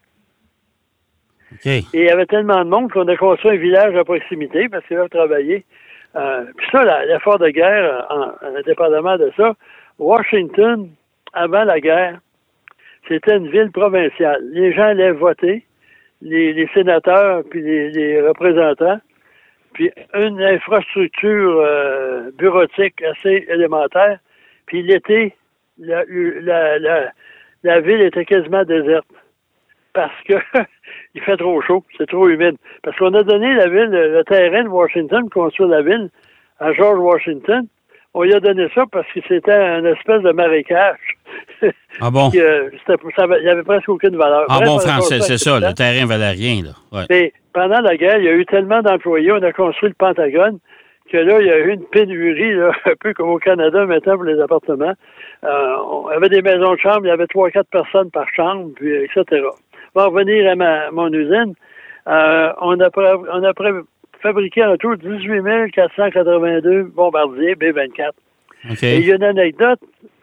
Et 1.95 2.03
il 2.03 2.05
y 2.05 2.11
avait 2.11 2.27
tellement 2.27 2.65
de 2.65 2.71
monde 2.71 2.91
qu'on 2.93 3.09
a 3.09 3.17
construit 3.17 3.53
un 3.53 3.56
village 3.56 3.95
à 3.97 4.05
proximité 4.05 4.69
parce 4.69 4.85
qu'ils 4.87 4.97
doivent 4.97 5.09
travailler. 5.09 5.65
Euh, 6.17 6.45
puis 6.56 6.67
ça, 6.71 7.05
l'effort 7.06 7.39
de 7.39 7.49
guerre, 7.49 8.06
en, 8.11 8.47
en- 8.47 8.56
indépendamment 8.56 9.17
de 9.17 9.33
ça, 9.37 9.55
Washington, 9.99 10.89
avant 11.33 11.65
la 11.65 11.81
guerre, 11.81 12.19
c'était 13.09 13.37
une 13.37 13.49
ville 13.49 13.71
provinciale. 13.71 14.41
Les 14.53 14.73
gens 14.73 14.85
allaient 14.85 15.12
voter, 15.12 15.65
les, 16.23 16.69
sénateurs 16.73 17.43
puis 17.51 17.62
les, 17.62 18.21
représentants, 18.23 19.00
puis 19.73 19.91
une 20.15 20.41
infrastructure 20.43 21.61
euh, 21.61 22.31
bureautique 22.39 23.03
assez 23.03 23.47
élémentaire. 23.49 24.19
Puis 24.67 24.83
l'été, 24.83 25.35
la 25.79 26.05
ville 27.81 28.00
était 28.03 28.25
quasiment 28.25 28.65
déserte 28.65 29.07
parce 29.93 30.23
que 30.29 30.35
il 31.14 31.22
fait 31.22 31.37
trop 31.37 31.61
chaud, 31.62 31.84
c'est 31.96 32.06
trop 32.06 32.28
humide. 32.28 32.56
Parce 32.82 32.96
qu'on 32.99 33.14
a 33.14 33.22
donné 33.22 33.55
la 33.55 33.69
ville, 33.69 33.90
le 33.90 34.22
terrain 34.25 34.64
de 34.64 34.69
Washington, 34.69 35.28
construire 35.31 35.69
la 35.69 35.82
ville, 35.82 36.11
à 36.61 36.72
George 36.72 36.99
Washington. 36.99 37.66
On 38.16 38.22
lui 38.22 38.34
a 38.34 38.40
donné 38.40 38.69
ça 38.75 38.84
parce 38.93 39.06
que 39.12 39.20
c'était 39.26 39.52
un 39.52 39.84
espèce 39.84 40.22
de 40.22 40.32
marécage. 40.32 40.99
Ah 42.00 42.11
bon? 42.11 42.28
Euh, 42.34 42.70
il 42.72 43.43
n'y 43.43 43.49
avait 43.49 43.62
presque 43.62 43.88
aucune 43.88 44.16
valeur. 44.16 44.46
Bref, 44.49 44.66
bon 44.66 44.81
français, 44.81 45.20
c'est 45.20 45.38
ça. 45.38 45.61
Le 45.61 45.72
terrain 45.75 46.06
valait 46.06 46.31
rien, 46.31 46.61
là. 46.64 46.70
Ouais. 46.90 47.05
mais 47.08 47.32
pendant 47.52 47.81
la 47.81 47.96
guerre, 47.96 48.19
il 48.19 48.25
y 48.25 48.28
a 48.28 48.32
eu 48.32 48.44
tellement 48.46 48.82
d'employés, 48.82 49.31
on 49.31 49.43
a 49.43 49.52
construit 49.52 49.90
le 49.90 49.94
Pentagone, 49.94 50.58
que 51.11 51.16
là, 51.16 51.40
il 51.40 51.46
y 51.46 51.50
a 51.50 51.58
eu 51.58 51.70
une 51.70 51.84
pénurie, 51.84 52.55
là, 52.55 52.72
un 52.87 52.94
peu 53.00 53.14
comme 53.14 53.31
au 53.31 53.38
Canada 53.38 53.87
maintenant 53.87 54.16
pour 54.16 54.25
les 54.25 54.40
appartements. 54.40 54.94
Euh, 55.44 55.76
on 55.88 56.08
avait 56.08 56.28
des 56.28 56.43
maisons 56.43 56.72
de 56.72 56.78
chambre, 56.78 57.02
il 57.05 57.08
y 57.08 57.12
avait 57.12 57.28
trois, 57.28 57.50
quatre 57.50 57.70
personnes 57.70 58.11
par 58.11 58.26
chambre, 58.34 58.70
puis 58.75 58.93
etc. 59.05 59.43
Va 59.94 60.06
revenir 60.06 60.50
à 60.50 60.55
ma, 60.56 60.91
mon 60.91 61.12
usine. 61.12 61.55
Euh, 62.06 62.52
on, 62.61 62.79
a, 62.81 62.88
on 62.96 63.44
a 63.44 63.52
fabriqué 64.20 64.64
en 64.64 64.76
tout 64.76 64.96
18 64.96 65.70
482 65.73 66.85
bombardiers 66.85 67.55
B-24. 67.55 68.11
OK. 68.70 68.82
Et 68.82 68.96
il 68.99 69.06
y 69.06 69.12
a 69.12 69.17
une 69.17 69.25
anecdote. 69.25 69.81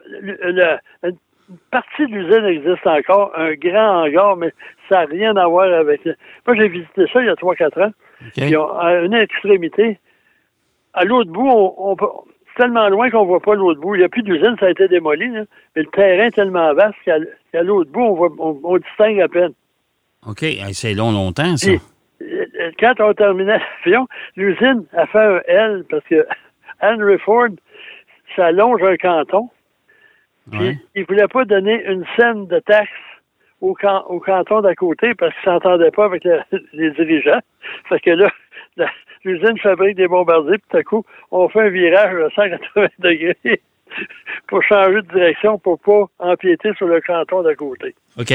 Le- 0.08 0.36
le- 0.52 0.78
une 1.04 1.16
partie 1.70 2.06
de 2.06 2.12
l'usine 2.14 2.44
existe 2.44 2.86
encore, 2.86 3.32
un 3.36 3.54
grand 3.54 4.04
hangar, 4.04 4.36
mais 4.36 4.52
ça 4.88 5.00
n'a 5.00 5.04
rien 5.06 5.36
à 5.36 5.46
voir 5.46 5.72
avec. 5.72 6.04
Moi, 6.46 6.56
j'ai 6.56 6.68
visité 6.68 7.04
ça 7.12 7.20
il 7.20 7.26
y 7.26 7.30
a 7.30 7.34
3-4 7.34 7.82
ans. 7.82 7.92
OK. 8.24 8.32
Puis 8.36 8.56
on- 8.56 8.78
à 8.78 8.94
une 9.00 9.14
extrémité, 9.14 9.98
à 10.94 11.04
l'autre 11.04 11.30
bout, 11.30 11.48
on, 11.48 11.74
on 11.78 11.96
peut- 11.96 12.06
tellement 12.56 12.88
loin 12.88 13.10
qu'on 13.10 13.24
voit 13.24 13.40
pas 13.40 13.54
l'autre 13.54 13.80
bout. 13.80 13.94
Il 13.94 13.98
n'y 13.98 14.04
a 14.04 14.08
plus 14.08 14.22
d'usine, 14.22 14.56
ça 14.60 14.66
a 14.66 14.70
été 14.70 14.86
démoli, 14.88 15.28
là. 15.28 15.44
mais 15.74 15.82
le 15.82 15.88
terrain 15.88 16.26
est 16.26 16.30
tellement 16.34 16.72
vaste 16.74 16.96
qu'à 17.04 17.62
l'autre 17.62 17.90
bout, 17.90 18.02
on, 18.02 18.14
voit, 18.14 18.28
on, 18.38 18.60
on 18.62 18.76
distingue 18.78 19.20
à 19.20 19.28
peine. 19.28 19.52
OK. 20.26 20.44
C'est 20.72 20.94
long, 20.94 21.12
longtemps, 21.12 21.56
ça. 21.56 21.70
Puis, 21.70 21.80
euh, 22.32 22.70
quand 22.78 22.94
on 23.00 23.12
terminait 23.14 23.58
l'avion, 23.84 24.06
l'usine 24.36 24.84
a 24.96 25.06
fait 25.06 25.18
un 25.18 25.40
L 25.46 25.84
parce 25.90 26.04
que 26.04 26.26
Henry 26.80 27.18
Ford, 27.18 27.48
ça 28.36 28.50
longe 28.52 28.82
un 28.82 28.96
canton. 28.96 29.48
Puis, 30.50 30.60
Ouais. 30.60 30.78
il 30.94 31.04
voulait 31.04 31.28
pas 31.28 31.44
donner 31.44 31.84
une 31.86 32.04
scène 32.16 32.46
de 32.46 32.58
taxe 32.60 32.90
au, 33.60 33.74
can- 33.74 34.04
au 34.08 34.18
canton 34.20 34.60
d'à 34.60 34.74
côté 34.74 35.14
parce 35.14 35.32
qu'il 35.34 35.44
s'entendait 35.44 35.90
pas 35.92 36.04
avec 36.06 36.24
le- 36.24 36.40
les 36.72 36.90
dirigeants. 36.92 37.40
Fait 37.88 38.00
que 38.00 38.10
là, 38.10 38.28
l'usine 39.24 39.58
fabrique 39.58 39.96
des 39.96 40.08
bombardiers, 40.08 40.58
puis 40.58 40.66
tout 40.70 40.76
à 40.78 40.82
coup, 40.82 41.04
on 41.30 41.48
fait 41.48 41.60
un 41.60 41.68
virage 41.68 42.12
de 42.14 42.28
180 42.34 42.88
degrés 42.98 43.62
pour 44.48 44.62
changer 44.64 45.02
de 45.02 45.12
direction 45.14 45.58
pour 45.58 45.78
pas 45.78 46.06
empiéter 46.18 46.72
sur 46.74 46.86
le 46.88 47.00
canton 47.00 47.42
d'à 47.42 47.54
côté. 47.54 47.94
OK. 48.18 48.32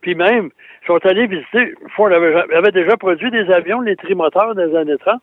Puis 0.00 0.14
même, 0.14 0.50
ils 0.82 0.86
sont 0.86 1.04
allés 1.06 1.26
visiter, 1.26 1.74
Ford 1.94 2.06
avait, 2.12 2.34
avait 2.54 2.72
déjà 2.72 2.96
produit 2.96 3.30
des 3.30 3.50
avions, 3.52 3.80
les 3.80 3.96
trimoteurs 3.96 4.54
des 4.54 4.74
années 4.74 4.96
30. 4.98 5.20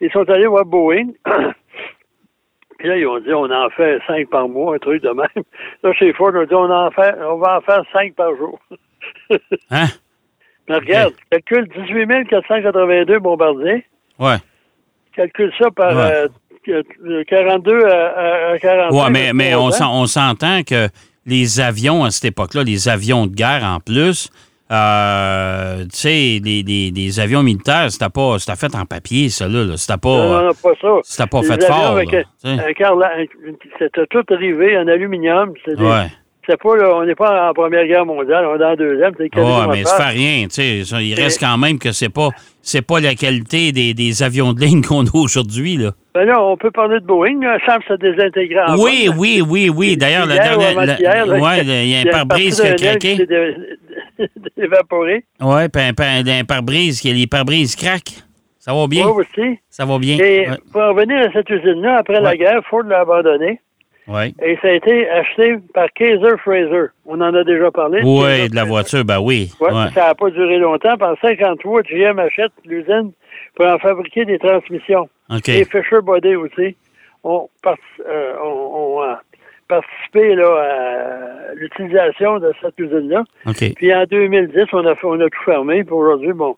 Ils 0.00 0.10
sont 0.10 0.28
allés 0.28 0.46
voir 0.46 0.64
Boeing. 0.64 1.10
Puis 2.78 2.88
là, 2.88 2.96
ils 2.98 3.06
ont 3.06 3.18
dit, 3.20 3.32
on 3.32 3.50
en 3.50 3.70
fait 3.70 3.98
cinq 4.06 4.28
par 4.28 4.48
mois, 4.48 4.74
un 4.74 4.78
truc 4.78 5.02
de 5.02 5.08
même. 5.10 5.44
Là, 5.82 5.92
chez 5.94 6.12
Ford, 6.12 6.30
on 6.34 6.40
a 6.40 6.46
dit, 6.46 6.54
on, 6.54 6.70
en 6.70 6.90
fait, 6.90 7.14
on 7.22 7.38
va 7.38 7.58
en 7.58 7.60
faire 7.62 7.82
cinq 7.92 8.14
par 8.14 8.36
jour. 8.36 8.58
Hein? 9.70 9.86
Mais 10.68 10.76
regarde, 10.76 11.14
calcule 11.30 11.68
18 11.68 12.28
482 12.28 13.18
bombardiers. 13.20 13.84
Ouais. 14.18 14.36
Calcule 15.14 15.52
ça 15.58 15.70
par 15.70 15.96
Ouais. 15.96 16.28
euh, 16.68 16.82
euh, 17.06 17.24
42 17.28 17.84
à, 17.86 18.50
à 18.50 18.58
40. 18.58 18.92
Ouais, 18.92 19.10
mais, 19.10 19.32
mais 19.32 19.54
on 19.54 19.68
on 19.68 20.06
s'entend 20.06 20.62
que 20.64 20.88
les 21.26 21.60
avions 21.60 22.04
à 22.04 22.10
cette 22.10 22.26
époque-là, 22.26 22.62
les 22.64 22.88
avions 22.88 23.26
de 23.26 23.34
guerre 23.34 23.64
en 23.64 23.80
plus, 23.80 24.30
euh, 24.72 25.82
tu 25.84 25.88
sais, 25.92 26.40
les, 26.44 26.62
les- 26.62 26.90
les 26.90 27.20
avions 27.20 27.42
militaires, 27.42 27.90
c'était 27.90 28.08
pas 28.08 28.38
c'était 28.38 28.56
fait 28.56 28.74
en 28.74 28.84
papier, 28.84 29.28
ça, 29.28 29.46
là. 29.48 29.64
là. 29.64 29.76
C'était 29.76 29.94
Non, 30.04 30.16
non, 30.16 30.28
pas, 30.34 30.42
non, 30.42 30.50
pas 30.54 30.72
ça. 30.80 30.88
c'était 31.04 31.28
pas 31.28 31.40
Les 31.42 31.46
fait 31.48 31.64
fort. 31.66 31.94
C'était 33.78 34.06
tout 34.10 34.24
rivé 34.30 34.76
en 34.78 34.88
aluminium. 34.88 35.52
C'était 35.64 35.76
des- 35.76 35.84
Ouais. 35.84 36.06
C'est 36.48 36.60
pas, 36.60 36.76
là, 36.76 36.94
on 36.96 37.04
n'est 37.04 37.14
pas 37.16 37.48
en 37.50 37.52
Première 37.54 37.86
Guerre 37.86 38.06
mondiale, 38.06 38.46
on 38.46 38.54
est 38.54 38.58
la 38.58 38.76
Deuxième. 38.76 39.12
C'est 39.18 39.28
quasiment 39.30 39.66
mais 39.68 39.82
ça 39.84 39.96
fait 39.96 40.10
rien, 40.16 40.44
tu 40.46 40.84
sais. 40.84 41.02
Il 41.04 41.14
reste 41.14 41.40
quand 41.40 41.58
même 41.58 41.78
que 41.78 41.90
c'est 41.92 42.08
pas 42.08 42.28
c'est 42.62 42.82
pas 42.82 43.00
la 43.00 43.14
qualité 43.14 43.72
des, 43.72 43.94
des 43.94 44.22
avions 44.22 44.52
de 44.52 44.60
ligne 44.60 44.82
qu'on 44.88 45.04
a 45.04 45.10
aujourd'hui, 45.14 45.76
là. 45.76 45.90
Ben 46.14 46.24
là, 46.24 46.42
on 46.42 46.56
peut 46.56 46.70
parler 46.70 47.00
de 47.00 47.04
Boeing. 47.04 47.40
Là. 47.42 47.58
Ça 47.66 47.72
semble 47.74 47.84
se 47.88 47.94
désintégrer 47.94 48.60
en 48.66 48.76
Oui, 48.78 49.08
oui, 49.16 49.42
oui, 49.46 49.68
oui. 49.68 49.96
D'ailleurs, 49.96 50.26
la 50.26 50.38
dernière. 50.38 50.76
ouais, 50.76 51.60
il 51.62 51.88
y 51.90 51.96
a 51.96 52.00
un 52.00 52.04
pare-brise 52.10 52.60
qui 52.60 52.66
a 52.66 52.74
craqué. 52.74 53.26
évaporé. 54.56 55.24
Oui, 55.40 55.68
puis 55.68 55.82
un, 55.82 55.92
pa- 55.92 56.04
un 56.26 56.44
pare-brise, 56.44 57.00
qui 57.00 57.12
les 57.12 57.26
pare-brises 57.26 57.76
craquent. 57.76 58.22
Ça 58.58 58.72
va 58.74 58.86
bien? 58.88 59.06
Oui, 59.06 59.22
aussi. 59.24 59.58
Ça 59.68 59.84
va 59.84 59.98
bien? 59.98 60.16
Et 60.18 60.48
Ouais. 60.48 60.56
pour 60.72 60.82
revenir 60.82 61.18
à 61.18 61.32
cette 61.32 61.48
usine-là, 61.50 61.98
après 61.98 62.20
la 62.20 62.36
guerre, 62.36 62.60
Ford 62.68 62.82
l'a 62.82 63.00
abandonnée. 63.00 63.60
Ouais. 64.08 64.32
Et 64.42 64.56
ça 64.62 64.68
a 64.68 64.72
été 64.72 65.08
acheté 65.10 65.56
par 65.74 65.92
Kaiser 65.92 66.36
Fraser. 66.38 66.86
On 67.06 67.20
en 67.20 67.34
a 67.34 67.42
déjà 67.44 67.70
parlé. 67.70 68.00
Oui, 68.04 68.48
de 68.48 68.54
la 68.54 68.64
voiture, 68.64 69.04
ben 69.04 69.18
oui. 69.20 69.50
Ouais, 69.60 69.68
Ouais. 69.72 69.90
Ça 69.94 70.06
n'a 70.08 70.14
pas 70.14 70.30
duré 70.30 70.58
longtemps. 70.58 70.94
En 71.00 71.16
53, 71.20 71.82
GM 71.82 72.18
achète 72.18 72.52
l'usine 72.64 73.12
pour 73.54 73.66
en 73.66 73.78
fabriquer 73.78 74.24
des 74.24 74.38
transmissions. 74.38 75.08
OK. 75.30 75.48
Et 75.48 75.64
Fisher 75.64 76.00
Body 76.02 76.36
aussi 76.36 76.76
ont, 77.24 77.48
euh, 77.66 78.32
ont- 78.44 79.00
ont, 79.00 79.16
participé 79.68 80.34
là, 80.36 80.46
à 81.50 81.54
l'utilisation 81.54 82.38
de 82.38 82.52
cette 82.62 82.78
usine-là. 82.78 83.24
Puis 83.74 83.92
en 83.92 84.04
2010, 84.04 84.66
on 84.72 84.86
a, 84.86 84.94
on 85.02 85.20
a 85.20 85.24
tout 85.24 85.42
fermé. 85.44 85.82
Puis 85.82 85.92
aujourd'hui, 85.92 86.32
bon, 86.32 86.56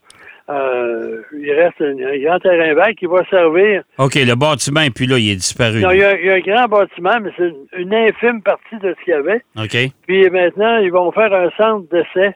euh, 0.49 1.23
il 1.37 1.53
reste 1.53 1.81
un, 1.81 1.97
un 1.99 2.19
grand 2.19 2.39
terrain 2.39 2.75
vague 2.75 2.95
qui 2.95 3.07
va 3.07 3.23
servir. 3.29 3.83
OK, 3.99 4.15
le 4.15 4.35
bâtiment, 4.35 4.87
puis 4.95 5.07
là, 5.07 5.19
il 5.19 5.31
est 5.33 5.37
disparu. 5.37 5.81
Non, 5.81 5.91
il, 5.91 5.99
y 5.99 6.03
a, 6.03 6.19
il 6.19 6.27
y 6.27 6.31
a 6.31 6.35
un 6.35 6.41
grand 6.41 6.67
bâtiment, 6.69 7.19
mais 7.21 7.31
c'est 7.37 7.49
une, 7.49 7.67
une 7.77 7.95
infime 7.95 8.43
partie 8.43 8.77
de 8.83 8.95
ce 8.99 9.05
qu'il 9.05 9.13
y 9.13 9.17
avait. 9.17 9.43
OK. 9.57 9.77
Puis 10.07 10.31
maintenant, 10.31 10.79
ils 10.79 10.91
vont 10.91 11.13
faire 11.13 11.33
un 11.35 11.51
centre 11.57 11.89
d'essai 11.91 12.35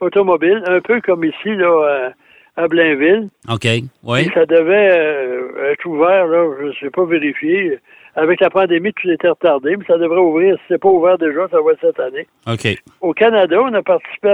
automobile, 0.00 0.62
un 0.66 0.80
peu 0.80 1.00
comme 1.02 1.24
ici, 1.24 1.54
là, 1.54 2.12
à, 2.56 2.62
à 2.62 2.68
Blainville. 2.68 3.28
OK. 3.48 3.66
Oui. 4.04 4.30
Ça 4.34 4.46
devait 4.46 4.98
euh, 4.98 5.72
être 5.72 5.84
ouvert, 5.86 6.26
là, 6.26 6.48
je 6.60 6.66
ne 6.66 6.72
sais 6.80 6.90
pas 6.90 7.04
vérifier. 7.04 7.78
Avec 8.16 8.40
la 8.40 8.50
pandémie, 8.50 8.92
tout 8.94 9.08
était 9.08 9.28
retardé, 9.28 9.76
mais 9.76 9.84
ça 9.86 9.96
devrait 9.96 10.18
ouvrir. 10.18 10.56
Si 10.56 10.62
c'est 10.68 10.80
pas 10.80 10.88
ouvert 10.88 11.16
déjà, 11.16 11.46
ça 11.48 11.58
va 11.60 11.72
être 11.72 11.80
cette 11.80 12.00
année. 12.00 12.26
OK. 12.48 12.66
Au 13.00 13.12
Canada, 13.12 13.56
on 13.62 13.72
a 13.72 13.82
participé 13.82 14.28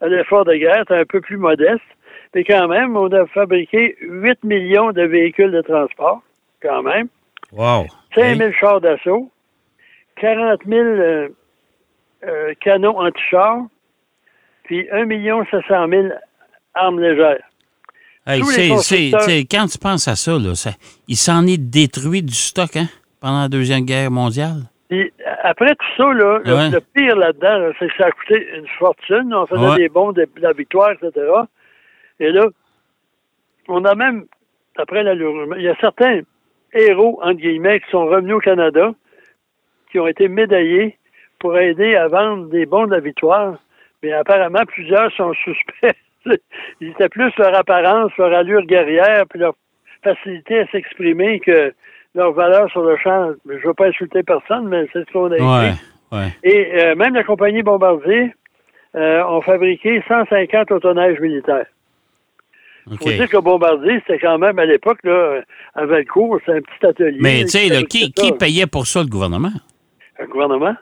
à 0.00 0.06
l'effort 0.08 0.44
de 0.44 0.54
guerre, 0.54 0.84
c'est 0.86 0.94
un 0.96 1.04
peu 1.04 1.20
plus 1.20 1.36
modeste. 1.36 1.80
Mais 2.36 2.44
quand 2.44 2.68
même, 2.68 2.94
on 2.98 3.10
a 3.12 3.24
fabriqué 3.28 3.96
8 4.02 4.44
millions 4.44 4.92
de 4.92 5.00
véhicules 5.00 5.50
de 5.52 5.62
transport, 5.62 6.20
quand 6.62 6.82
même. 6.82 7.08
Wow. 7.50 7.86
5 8.14 8.36
000 8.36 8.52
chars 8.60 8.78
d'assaut, 8.82 9.30
40 10.20 10.60
000 10.68 10.78
euh, 10.84 11.28
euh, 12.26 12.52
canons 12.60 12.98
anti-chars, 13.00 13.62
puis 14.64 14.86
1 14.92 15.08
500 15.50 15.88
000 15.88 16.08
armes 16.74 17.00
légères. 17.00 17.40
Hey, 18.26 18.42
c'est, 18.44 18.68
constructeurs- 18.68 19.28
quand 19.50 19.66
tu 19.68 19.78
penses 19.78 20.06
à 20.06 20.14
ça, 20.14 20.32
là, 20.32 20.54
ça- 20.54 20.76
il 21.08 21.16
s'en 21.16 21.46
est 21.46 21.56
détruit 21.56 22.22
du 22.22 22.34
stock 22.34 22.76
hein, 22.76 22.84
pendant 23.18 23.40
la 23.40 23.48
Deuxième 23.48 23.86
Guerre 23.86 24.10
mondiale. 24.10 24.64
Puis 24.90 25.10
après 25.42 25.74
tout 25.74 25.86
ça, 25.96 26.12
là, 26.12 26.40
le, 26.44 26.54
Ouais. 26.54 26.68
le 26.70 26.80
pire 26.80 27.16
là-dedans, 27.16 27.58
là, 27.60 27.72
c'est 27.78 27.88
que 27.88 27.94
ça 27.96 28.08
a 28.08 28.10
coûté 28.10 28.46
une 28.58 28.68
fortune. 28.78 29.32
On 29.32 29.46
faisait 29.46 29.66
Ouais. 29.70 29.76
des 29.76 29.88
bons 29.88 30.12
de 30.12 30.28
la 30.36 30.52
victoire, 30.52 30.90
etc. 30.92 31.10
Et 32.20 32.30
là, 32.30 32.46
on 33.68 33.84
a 33.84 33.94
même, 33.94 34.26
après 34.76 35.02
la 35.02 35.14
il 35.14 35.62
y 35.62 35.68
a 35.68 35.76
certains 35.80 36.20
héros, 36.72 37.20
entre 37.22 37.40
guillemets, 37.40 37.80
qui 37.80 37.90
sont 37.90 38.06
revenus 38.06 38.36
au 38.36 38.40
Canada, 38.40 38.92
qui 39.90 39.98
ont 39.98 40.06
été 40.06 40.28
médaillés 40.28 40.98
pour 41.38 41.56
aider 41.58 41.94
à 41.96 42.08
vendre 42.08 42.48
des 42.48 42.66
bons 42.66 42.86
de 42.86 42.92
la 42.92 43.00
victoire. 43.00 43.58
Mais 44.02 44.12
apparemment, 44.12 44.64
plusieurs 44.66 45.10
sont 45.12 45.32
suspects. 45.44 45.96
Ils 46.80 46.88
étaient 46.88 47.08
plus 47.08 47.32
leur 47.38 47.54
apparence, 47.54 48.10
leur 48.18 48.32
allure 48.32 48.62
guerrière, 48.62 49.24
puis 49.28 49.38
leur 49.38 49.54
facilité 50.02 50.60
à 50.60 50.66
s'exprimer 50.68 51.40
que 51.40 51.72
leur 52.14 52.32
valeur 52.32 52.68
sur 52.70 52.82
le 52.82 52.96
champ. 52.96 53.32
Je 53.46 53.52
ne 53.52 53.58
veux 53.58 53.74
pas 53.74 53.88
insulter 53.88 54.22
personne, 54.22 54.68
mais 54.68 54.86
c'est 54.92 55.06
ce 55.06 55.12
qu'on 55.12 55.30
a. 55.30 55.36
Ouais. 56.12 56.28
Et 56.42 56.80
euh, 56.80 56.94
même 56.94 57.14
la 57.14 57.24
compagnie 57.24 57.62
Bombardier 57.62 58.34
euh, 58.94 59.22
ont 59.24 59.40
fabriqué 59.40 60.02
150 60.08 60.70
autoneiges 60.72 61.20
militaires. 61.20 61.66
Il 62.88 62.94
OK. 62.94 63.02
faut 63.02 63.10
dire 63.10 63.28
que 63.28 63.36
Bombardier, 63.38 64.00
c'était 64.06 64.18
quand 64.20 64.38
même 64.38 64.58
à 64.58 64.64
l'époque, 64.64 64.98
là, 65.02 65.40
à 65.74 65.86
Valcourt, 65.86 66.38
c'est 66.46 66.52
un 66.52 66.60
petit 66.60 66.86
atelier. 66.86 67.18
Mais, 67.20 67.42
tu 67.42 67.48
sais, 67.48 67.84
Qui 67.84 68.12
qui, 68.12 68.32
payait 68.32 68.66
pour 68.66 68.86
ça, 68.86 69.00
le 69.00 69.08
gouvernement? 69.08 69.50
Le 70.20 70.26
gouvernement? 70.28 70.74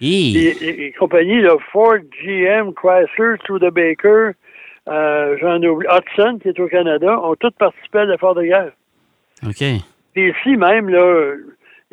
Hi. 0.00 0.36
Et, 0.36 0.48
et- 0.64 0.86
et 0.86 0.92
compagnie, 0.92 1.40
là, 1.40 1.56
Ford, 1.72 1.96
GM, 2.24 2.72
Chrysler, 2.74 3.36
Studebaker, 3.44 4.32
euh, 4.88 5.36
j'en 5.40 5.62
oublie, 5.62 5.86
Hudson, 5.88 6.38
qui 6.42 6.48
est 6.48 6.58
au 6.58 6.66
Canada, 6.66 7.18
ont 7.22 7.36
tous 7.36 7.52
participé 7.52 7.98
à 7.98 8.04
l'effort 8.06 8.34
de 8.34 8.42
guerre. 8.42 8.72
OK. 9.46 9.64
Puis 10.12 10.30
ici 10.30 10.56
même, 10.56 10.88
là, 10.88 11.34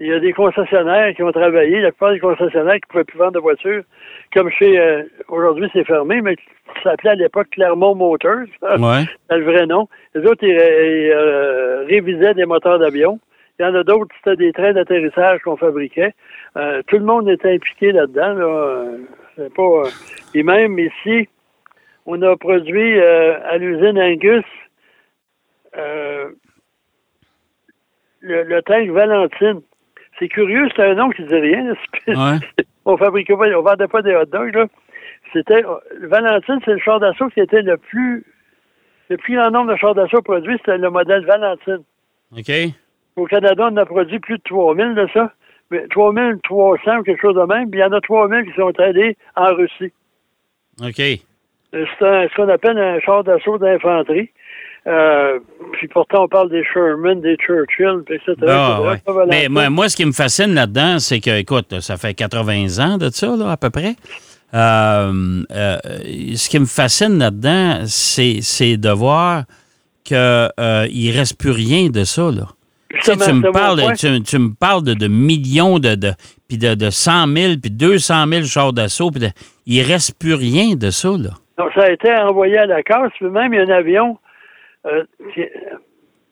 il 0.01 0.07
y 0.07 0.13
a 0.13 0.19
des 0.19 0.33
concessionnaires 0.33 1.13
qui 1.15 1.21
ont 1.21 1.31
travaillé, 1.31 1.79
la 1.79 1.91
plupart 1.91 2.11
des 2.11 2.19
concessionnaires 2.19 2.75
qui 2.75 2.81
ne 2.87 2.91
pouvaient 2.91 3.03
plus 3.03 3.17
vendre 3.19 3.33
de 3.33 3.39
voitures, 3.39 3.83
comme 4.33 4.49
chez, 4.49 4.79
euh, 4.79 5.03
aujourd'hui 5.27 5.69
c'est 5.73 5.83
fermé, 5.85 6.21
mais 6.21 6.35
qui 6.35 6.43
s'appelait 6.83 7.11
à 7.11 7.15
l'époque 7.15 7.49
Clermont 7.51 7.93
Motors, 7.95 8.45
Ouais. 8.79 9.03
c'est 9.29 9.37
le 9.37 9.45
vrai 9.45 9.65
nom. 9.67 9.87
Les 10.15 10.21
autres, 10.25 10.43
ils, 10.43 10.49
ils, 10.49 11.11
euh, 11.13 11.85
révisaient 11.85 12.33
des 12.33 12.45
moteurs 12.45 12.79
d'avion. 12.79 13.19
Il 13.59 13.63
y 13.63 13.65
en 13.65 13.75
a 13.75 13.83
d'autres, 13.83 14.13
c'était 14.23 14.37
des 14.37 14.51
trains 14.53 14.73
d'atterrissage 14.73 15.39
qu'on 15.41 15.55
fabriquait. 15.55 16.13
Euh, 16.57 16.81
tout 16.87 16.97
le 16.97 17.05
monde 17.05 17.29
était 17.29 17.53
impliqué 17.53 17.91
là-dedans. 17.91 18.33
Là. 18.33 18.45
Euh, 18.45 18.97
C'est 19.35 19.53
pas, 19.53 19.61
euh, 19.61 19.89
Et 20.33 20.41
même 20.41 20.79
ici, 20.79 21.29
on 22.07 22.19
a 22.23 22.35
produit 22.37 22.99
euh, 22.99 23.37
à 23.45 23.57
l'usine 23.57 23.99
Angus 23.99 24.43
euh, 25.77 26.29
le, 28.21 28.43
le 28.43 28.61
tank 28.63 28.89
Valentine. 28.89 29.61
C'est 30.21 30.29
curieux, 30.29 30.69
c'est 30.75 30.83
un 30.83 30.93
nom 30.93 31.09
qui 31.09 31.23
dit 31.23 31.35
rien. 31.35 31.73
Ouais. 32.07 32.37
on 32.85 32.95
fabriquait 32.95 33.35
pas, 33.35 33.47
on 33.57 33.63
vendait 33.63 33.87
pas 33.87 34.03
des 34.03 34.15
hot 34.15 34.25
dogs, 34.25 34.53
là. 34.53 34.67
C'était, 35.33 35.63
le 35.97 36.07
Valentine, 36.07 36.59
c'est 36.63 36.73
le 36.73 36.79
char 36.79 36.99
d'assaut 36.99 37.29
qui 37.29 37.39
était 37.39 37.63
le 37.63 37.77
plus, 37.77 38.23
le 39.09 39.17
plus 39.17 39.35
grand 39.35 39.49
nombre 39.49 39.71
de 39.71 39.77
chars 39.77 39.95
d'assaut 39.95 40.21
produits, 40.21 40.57
c'était 40.57 40.77
le 40.77 40.91
modèle 40.91 41.25
Valentine. 41.25 41.83
OK. 42.37 42.51
Au 43.15 43.25
Canada, 43.25 43.69
on 43.71 43.77
a 43.77 43.85
produit 43.85 44.19
plus 44.19 44.37
de 44.37 44.43
3000 44.43 44.93
de 44.93 45.07
ça. 45.13 45.33
Mais 45.71 45.87
3300 45.87 46.97
ou 46.99 47.03
quelque 47.03 47.21
chose 47.21 47.35
de 47.35 47.43
même. 47.43 47.71
Puis 47.71 47.79
il 47.79 47.83
y 47.83 47.85
en 47.85 47.91
a 47.93 48.01
3000 48.01 48.45
qui 48.45 48.55
sont 48.55 48.77
allés 48.79 49.17
en 49.35 49.55
Russie. 49.55 49.91
OK. 50.81 50.99
Euh, 50.99 51.85
C'est 51.99 52.27
ce 52.29 52.35
qu'on 52.35 52.49
appelle 52.49 52.77
un 52.77 52.99
char 52.99 53.23
d'assaut 53.23 53.57
d'infanterie. 53.57 54.29
Euh, 54.87 55.39
puis 55.73 55.87
pourtant, 55.87 56.23
on 56.23 56.27
parle 56.27 56.49
des 56.49 56.63
Sherman, 56.73 57.21
des 57.21 57.35
Churchill, 57.35 58.01
etc. 58.09 58.33
Ah, 58.47 58.81
ouais. 58.81 59.01
Mais 59.29 59.47
moi, 59.47 59.69
moi, 59.69 59.89
ce 59.89 59.95
qui 59.95 60.05
me 60.05 60.11
fascine 60.11 60.53
là-dedans, 60.55 60.97
c'est 60.99 61.19
que, 61.19 61.37
écoute, 61.37 61.79
ça 61.81 61.97
fait 61.97 62.13
80 62.15 62.79
ans 62.79 62.97
de 62.97 63.09
ça, 63.11 63.35
là, 63.35 63.51
à 63.51 63.57
peu 63.57 63.69
près. 63.69 63.95
Euh, 64.53 65.43
euh, 65.51 65.77
ce 66.35 66.49
qui 66.49 66.59
me 66.59 66.65
fascine 66.65 67.19
là-dedans, 67.19 67.81
c'est, 67.85 68.39
c'est 68.41 68.77
de 68.77 68.89
voir 68.89 69.43
qu'il 70.03 70.17
ne 70.17 71.17
reste 71.17 71.39
plus 71.39 71.51
rien 71.51 71.89
de 71.89 72.03
ça, 72.03 72.23
là. 72.31 72.47
Tu, 72.89 72.97
sais, 73.03 73.13
Justement, 73.13 73.25
tu 73.25 73.33
me 73.47 73.51
parles, 73.53 73.79
point. 73.81 73.93
tu, 73.93 74.21
tu 74.23 74.37
me 74.37 74.53
parles 74.53 74.83
de, 74.83 74.93
de 74.93 75.07
millions 75.07 75.79
de, 75.79 75.95
de 75.95 76.11
puis 76.49 76.57
de, 76.57 76.75
de 76.75 76.89
100 76.89 77.27
000 77.33 77.53
puis 77.61 77.71
200 77.71 78.27
000 78.27 78.43
chars 78.43 78.73
d'assaut, 78.73 79.11
puis 79.11 79.21
de- 79.21 79.29
il 79.65 79.81
reste 79.83 80.19
plus 80.19 80.33
rien 80.33 80.75
de 80.75 80.89
ça 80.89 81.07
là. 81.09 81.29
Donc, 81.57 81.69
ça 81.73 81.83
a 81.83 81.89
été 81.91 82.13
envoyé 82.13 82.57
à 82.57 82.65
la 82.65 82.83
casse. 82.83 83.11
Puis 83.17 83.29
même, 83.29 83.53
il 83.53 83.57
y 83.57 83.59
a 83.59 83.63
un 83.63 83.77
avion. 83.77 84.17
Euh, 84.85 85.03
qui- 85.33 85.45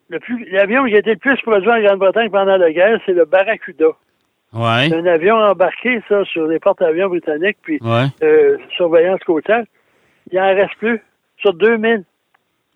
le 0.10 0.20
plus- 0.20 0.46
L'avion 0.52 0.86
qui 0.86 0.96
a 0.96 1.00
été 1.00 1.12
le 1.12 1.18
plus 1.18 1.40
produit 1.42 1.70
en 1.70 1.82
Grande-Bretagne 1.82 2.30
pendant 2.32 2.58
la 2.58 2.72
guerre, 2.72 3.00
c'est 3.06 3.14
le 3.14 3.26
Barracuda. 3.26 3.88
Ouais, 4.52 4.88
C'est 4.90 4.96
un 4.96 5.06
avion 5.06 5.36
embarqué, 5.36 6.02
ça, 6.10 6.26
sur 6.26 6.48
les 6.48 6.58
porte-avions 6.60 7.08
britanniques, 7.10 7.58
puis 7.62 7.78
ouais. 7.82 8.06
euh, 8.24 8.58
surveillance 8.76 9.20
côtière. 9.24 9.64
Il 10.32 10.40
en 10.40 10.48
reste 10.56 10.76
plus. 10.80 11.00
Sur 11.38 11.54
2000. 11.54 12.04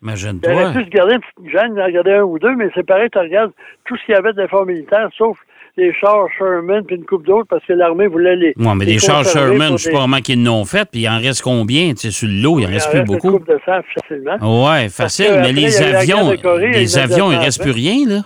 Il 0.02 0.08
aurait 0.08 0.12
Imagine-toi. 0.12 0.72
pu 0.72 0.84
se 0.84 0.90
garder 0.90 1.14
une 1.14 1.20
petite 1.20 1.50
gêne, 1.50 1.80
en 1.80 2.10
un 2.12 2.22
ou 2.22 2.38
deux, 2.38 2.54
mais 2.54 2.68
c'est 2.74 2.86
pareil, 2.86 3.10
tu 3.10 3.18
regardes 3.18 3.52
tout 3.86 3.96
ce 3.96 4.04
qu'il 4.04 4.14
y 4.14 4.18
avait 4.18 4.32
de 4.32 4.40
l'effort 4.42 4.66
militaire, 4.66 5.08
sauf 5.16 5.36
les 5.76 5.92
chars 5.94 6.26
Sherman 6.38 6.84
puis 6.84 6.96
une 6.96 7.04
coupe 7.04 7.24
d'autres, 7.26 7.48
parce 7.48 7.64
que 7.64 7.72
l'armée 7.72 8.06
voulait 8.06 8.36
les. 8.36 8.54
Ouais, 8.56 8.74
mais 8.76 8.84
les 8.84 8.92
des 8.94 8.98
chars 8.98 9.24
Sherman, 9.24 9.72
je 9.72 9.76
sais 9.78 9.90
des- 9.90 9.94
pas 9.96 10.02
comment 10.02 10.18
qu'ils 10.18 10.44
l'ont 10.44 10.64
fait, 10.64 10.88
puis 10.90 11.00
il 11.02 11.08
en 11.08 11.18
reste 11.18 11.42
combien, 11.42 11.90
tu 11.90 11.96
sais, 11.96 12.10
sur 12.10 12.28
le 12.28 12.34
lot, 12.42 12.60
il 12.60 12.66
en 12.66 12.70
reste 12.70 12.90
plus 12.90 13.00
Une 13.00 13.04
beaucoup. 13.06 13.30
coupe 13.32 13.48
de 13.48 13.58
sang 13.66 13.80
facilement. 13.94 14.36
Ouais, 14.66 14.88
facile, 14.88 15.26
mais 15.32 15.38
après, 15.38 15.52
les 15.52 15.82
avions, 15.82 16.36
Corée, 16.42 16.70
les 16.72 16.98
avions, 16.98 17.32
il 17.32 17.36
reste 17.38 17.60
plus 17.62 17.72
rien, 17.72 18.06
là. 18.08 18.20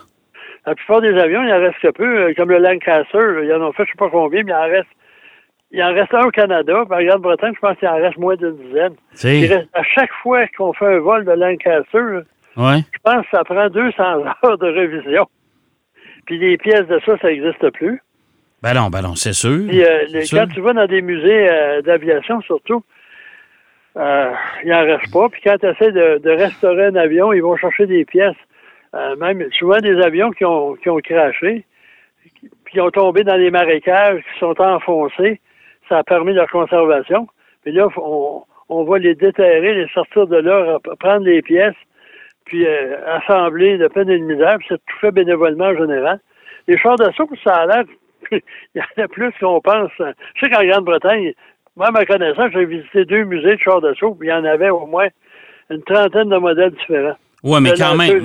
La 0.66 0.74
plupart 0.74 1.00
des 1.00 1.14
avions, 1.18 1.42
il 1.42 1.50
en 1.52 1.60
reste 1.60 1.78
que 1.80 1.90
peu, 1.92 2.04
euh, 2.28 2.34
comme 2.36 2.50
le 2.50 2.58
Lancaster, 2.58 3.16
là, 3.18 3.40
il 3.42 3.48
y 3.48 3.52
en 3.54 3.66
a 3.66 3.72
fait, 3.72 3.84
je 3.86 3.92
sais 3.92 3.96
pas 3.98 4.10
combien, 4.10 4.42
mais 4.42 4.52
il 4.52 4.54
en 4.54 4.68
reste. 4.68 4.88
Il 5.70 5.82
en 5.82 5.92
reste 5.94 6.12
un 6.14 6.24
au 6.26 6.30
Canada, 6.30 6.84
par 6.88 7.02
Grande-Bretagne, 7.02 7.52
je 7.54 7.60
pense 7.60 7.76
qu'il 7.78 7.88
en 7.88 7.96
reste 7.96 8.16
moins 8.18 8.36
d'une 8.36 8.56
dizaine. 8.56 8.94
Sais, 9.12 9.40
Il 9.40 9.52
reste- 9.52 9.68
à 9.74 9.82
chaque 9.82 10.10
fois 10.22 10.46
qu'on 10.56 10.72
fait 10.72 10.86
un 10.86 10.98
vol 10.98 11.24
de 11.26 11.32
Lancaster, 11.32 11.98
ouais. 12.56 12.78
je 12.90 12.98
pense 13.04 13.22
que 13.22 13.28
ça 13.32 13.44
prend 13.44 13.68
200 13.68 14.02
heures 14.44 14.58
de 14.58 14.66
révision. 14.66 15.26
Puis 16.28 16.36
les 16.38 16.58
pièces 16.58 16.86
de 16.86 17.00
ça, 17.06 17.16
ça 17.22 17.28
n'existe 17.28 17.70
plus. 17.70 18.02
Ben 18.62 18.74
non, 18.74 18.90
ben 18.90 19.00
non, 19.00 19.14
c'est 19.14 19.32
sûr. 19.32 19.66
Puis 19.66 19.82
euh, 19.82 20.04
les- 20.10 20.24
sûr. 20.26 20.38
quand 20.40 20.48
tu 20.52 20.60
vas 20.60 20.74
dans 20.74 20.86
des 20.86 21.00
musées 21.00 21.48
euh, 21.48 21.80
d'aviation, 21.80 22.42
surtout, 22.42 22.84
euh, 23.96 24.30
il 24.62 24.68
n'en 24.68 24.84
reste 24.84 25.10
pas. 25.10 25.30
Puis 25.30 25.40
quand 25.42 25.56
tu 25.58 25.66
essaies 25.66 25.90
de, 25.90 26.18
de 26.18 26.30
restaurer 26.30 26.84
un 26.86 26.96
avion, 26.96 27.32
ils 27.32 27.40
vont 27.42 27.56
chercher 27.56 27.86
des 27.86 28.04
pièces. 28.04 28.36
Euh, 28.94 29.16
même 29.16 29.42
souvent 29.58 29.78
des 29.78 29.98
avions 30.02 30.30
qui 30.32 30.44
ont, 30.44 30.74
qui 30.74 30.90
ont 30.90 30.98
craché, 30.98 31.64
puis 32.64 32.72
qui 32.72 32.80
ont 32.82 32.90
tombé 32.90 33.24
dans 33.24 33.36
les 33.36 33.50
marécages, 33.50 34.20
qui 34.20 34.38
sont 34.38 34.60
enfoncés. 34.60 35.40
Ça 35.88 35.98
a 35.98 36.04
permis 36.04 36.34
leur 36.34 36.48
conservation. 36.50 37.26
Puis 37.62 37.72
là, 37.72 37.88
on, 37.96 38.42
on 38.68 38.84
va 38.84 38.98
les 38.98 39.14
déterrer, 39.14 39.72
les 39.74 39.88
sortir 39.94 40.26
de 40.26 40.36
là, 40.36 40.78
prendre 41.00 41.24
les 41.24 41.40
pièces, 41.40 41.74
puis 42.48 42.66
euh, 42.66 42.96
assembler 43.06 43.78
de 43.78 43.86
peine 43.88 44.10
et 44.10 44.18
de 44.18 44.24
misère, 44.24 44.56
puis 44.58 44.66
c'est 44.70 44.76
tout 44.76 44.98
fait 45.00 45.12
bénévolement 45.12 45.66
en 45.66 45.76
général. 45.76 46.18
Les 46.66 46.76
chars 46.78 46.96
d'assaut, 46.96 47.28
ça 47.44 47.54
a 47.54 47.66
l'air, 47.66 47.84
il 48.32 48.40
y 48.74 48.80
en 48.80 49.04
a 49.04 49.08
plus 49.08 49.32
qu'on 49.38 49.60
pense. 49.60 49.90
Je 49.98 50.40
sais 50.40 50.50
qu'en 50.50 50.64
Grande-Bretagne, 50.64 51.32
moi, 51.76 51.88
à 51.88 51.90
ma 51.92 52.04
connaissance, 52.04 52.50
j'ai 52.52 52.64
visité 52.64 53.04
deux 53.04 53.24
musées 53.24 53.54
de 53.56 53.60
chars 53.60 53.80
d'assaut, 53.80 54.14
puis 54.14 54.28
il 54.28 54.30
y 54.30 54.34
en 54.34 54.44
avait 54.44 54.70
au 54.70 54.86
moins 54.86 55.08
une 55.70 55.82
trentaine 55.82 56.30
de 56.30 56.36
modèles 56.36 56.72
différents. 56.72 57.16
Oui, 57.44 57.60
mais 57.60 57.72
quand 57.74 57.94
même. 57.94 58.20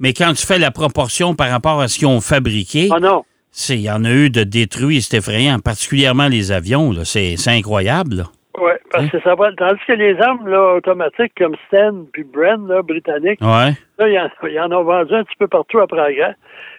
Mais, 0.00 0.12
quand 0.12 0.32
tu 0.34 0.44
fais 0.44 0.58
la 0.58 0.72
proportion 0.72 1.34
par 1.34 1.50
rapport 1.50 1.80
à 1.80 1.86
ce 1.86 1.98
qu'ils 1.98 2.08
ont 2.08 2.20
fabriqué, 2.20 2.88
Ah 2.92 2.98
non, 2.98 3.24
il 3.68 3.80
y 3.80 3.90
en 3.90 4.04
a 4.04 4.10
eu 4.10 4.30
de 4.30 4.42
détruits, 4.42 5.02
c'est 5.02 5.18
effrayant, 5.18 5.60
particulièrement 5.60 6.26
les 6.26 6.50
avions. 6.50 6.92
C'est 7.04 7.36
c'est 7.36 7.50
incroyable. 7.50 8.16
là. 8.16 8.24
Oui, 8.58 8.70
parce 8.90 9.08
que 9.10 9.20
ça 9.20 9.34
va. 9.34 9.52
Tandis 9.52 9.80
que 9.86 9.92
les 9.94 10.20
armes 10.20 10.48
là, 10.48 10.74
automatiques 10.76 11.32
comme 11.36 11.56
Sten 11.66 12.06
puis 12.12 12.24
Bren, 12.24 12.66
là, 12.68 12.82
britanniques, 12.82 13.40
Ouais. 13.40 13.72
Là, 13.98 14.08
ils 14.08 14.18
en, 14.18 14.28
ils 14.48 14.60
en 14.60 14.72
ont 14.72 14.84
vendu 14.84 15.14
un 15.14 15.24
petit 15.24 15.36
peu 15.38 15.46
partout 15.48 15.78
après 15.80 15.96
la 15.96 16.12
guerre. 16.12 16.34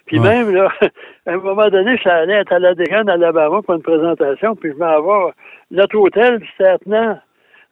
Puis 0.06 0.20
Ouais. 0.20 0.30
même, 0.30 0.54
là, 0.56 0.70
à 1.28 1.32
un 1.32 1.38
moment 1.38 1.68
donné, 1.70 1.96
je 1.96 2.02
suis 2.02 2.10
allé 2.10 2.34
à 2.36 2.46
Talladega, 2.46 3.02
en 3.02 3.08
Alabama, 3.08 3.62
pour 3.62 3.76
une 3.76 3.82
présentation, 3.82 4.56
puis 4.56 4.72
je 4.72 4.78
m'en 4.78 5.02
vais. 5.02 5.34
Notre 5.72 5.98
hôtel, 5.98 6.42
c'était 6.52 6.70
attenant 6.70 7.20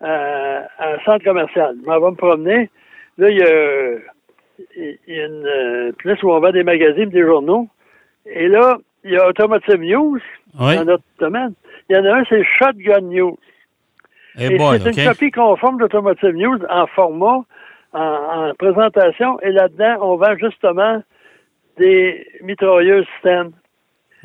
à, 0.02 0.60
à 0.80 0.94
un 0.96 1.00
centre 1.06 1.24
commercial. 1.24 1.76
Je 1.82 1.90
m'en 1.90 2.00
vais 2.00 2.12
me 2.12 2.16
promener. 2.16 2.70
Là, 3.18 3.30
il 3.30 3.38
y 3.38 3.44
a, 3.44 3.96
il 4.76 4.98
y 5.16 5.20
a 5.22 5.26
une 5.26 5.46
euh, 5.46 5.92
place 5.98 6.22
où 6.24 6.32
on 6.32 6.40
vend 6.40 6.52
des 6.52 6.64
magazines, 6.64 7.10
des 7.10 7.22
journaux. 7.24 7.68
Et 8.26 8.48
là, 8.48 8.78
il 9.04 9.12
y 9.12 9.18
a 9.18 9.28
Automotive 9.28 9.82
News, 9.82 10.20
Oui. 10.60 10.76
dans 10.78 10.86
notre 10.86 11.04
domaine. 11.20 11.54
Il 11.90 11.96
y 11.96 12.00
en 12.00 12.06
a 12.06 12.16
un, 12.20 12.24
c'est 12.30 12.44
Shotgun 12.58 13.02
News. 13.02 13.38
Eh 14.38 14.46
Et 14.46 14.58
c'est 14.80 14.90
une 14.90 14.96
copie 15.10 15.32
conforme 15.32 15.78
d'Automotive 15.80 16.36
News 16.36 16.60
en 16.70 16.88
format, 16.88 17.42
en, 17.94 18.00
en 18.00 18.54
présentation, 18.58 19.40
et 19.42 19.52
là-dedans, 19.52 19.98
on 20.02 20.16
vend 20.18 20.36
justement 20.38 21.02
des 21.78 22.26
mitrailleuses 22.42 23.06
Sten. 23.20 23.52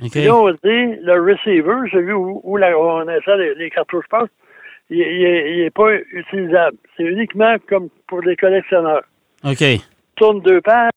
OK. 0.03 0.11
Puis 0.13 0.25
là, 0.25 0.37
on 0.37 0.51
dit, 0.51 0.97
le 1.03 1.21
receiver, 1.21 1.89
celui 1.91 2.13
où, 2.13 2.41
où 2.45 2.57
la- 2.57 2.79
on 2.79 3.07
installe 3.09 3.41
les, 3.41 3.55
les 3.57 3.71
cartouches 3.71 4.07
passent, 4.09 4.29
il, 4.91 4.99
il, 4.99 5.25
est- 5.25 5.53
il 5.55 5.61
est 5.63 5.71
pas 5.71 5.93
utilisable. 6.13 6.77
C'est 6.97 7.03
uniquement 7.05 7.57
comme 7.69 7.89
pour 8.07 8.21
les 8.23 8.37
collectionneurs. 8.37 9.03
OK. 9.45 9.63
Tourne 10.17 10.41
deux 10.43 10.61
pages. 10.61 10.91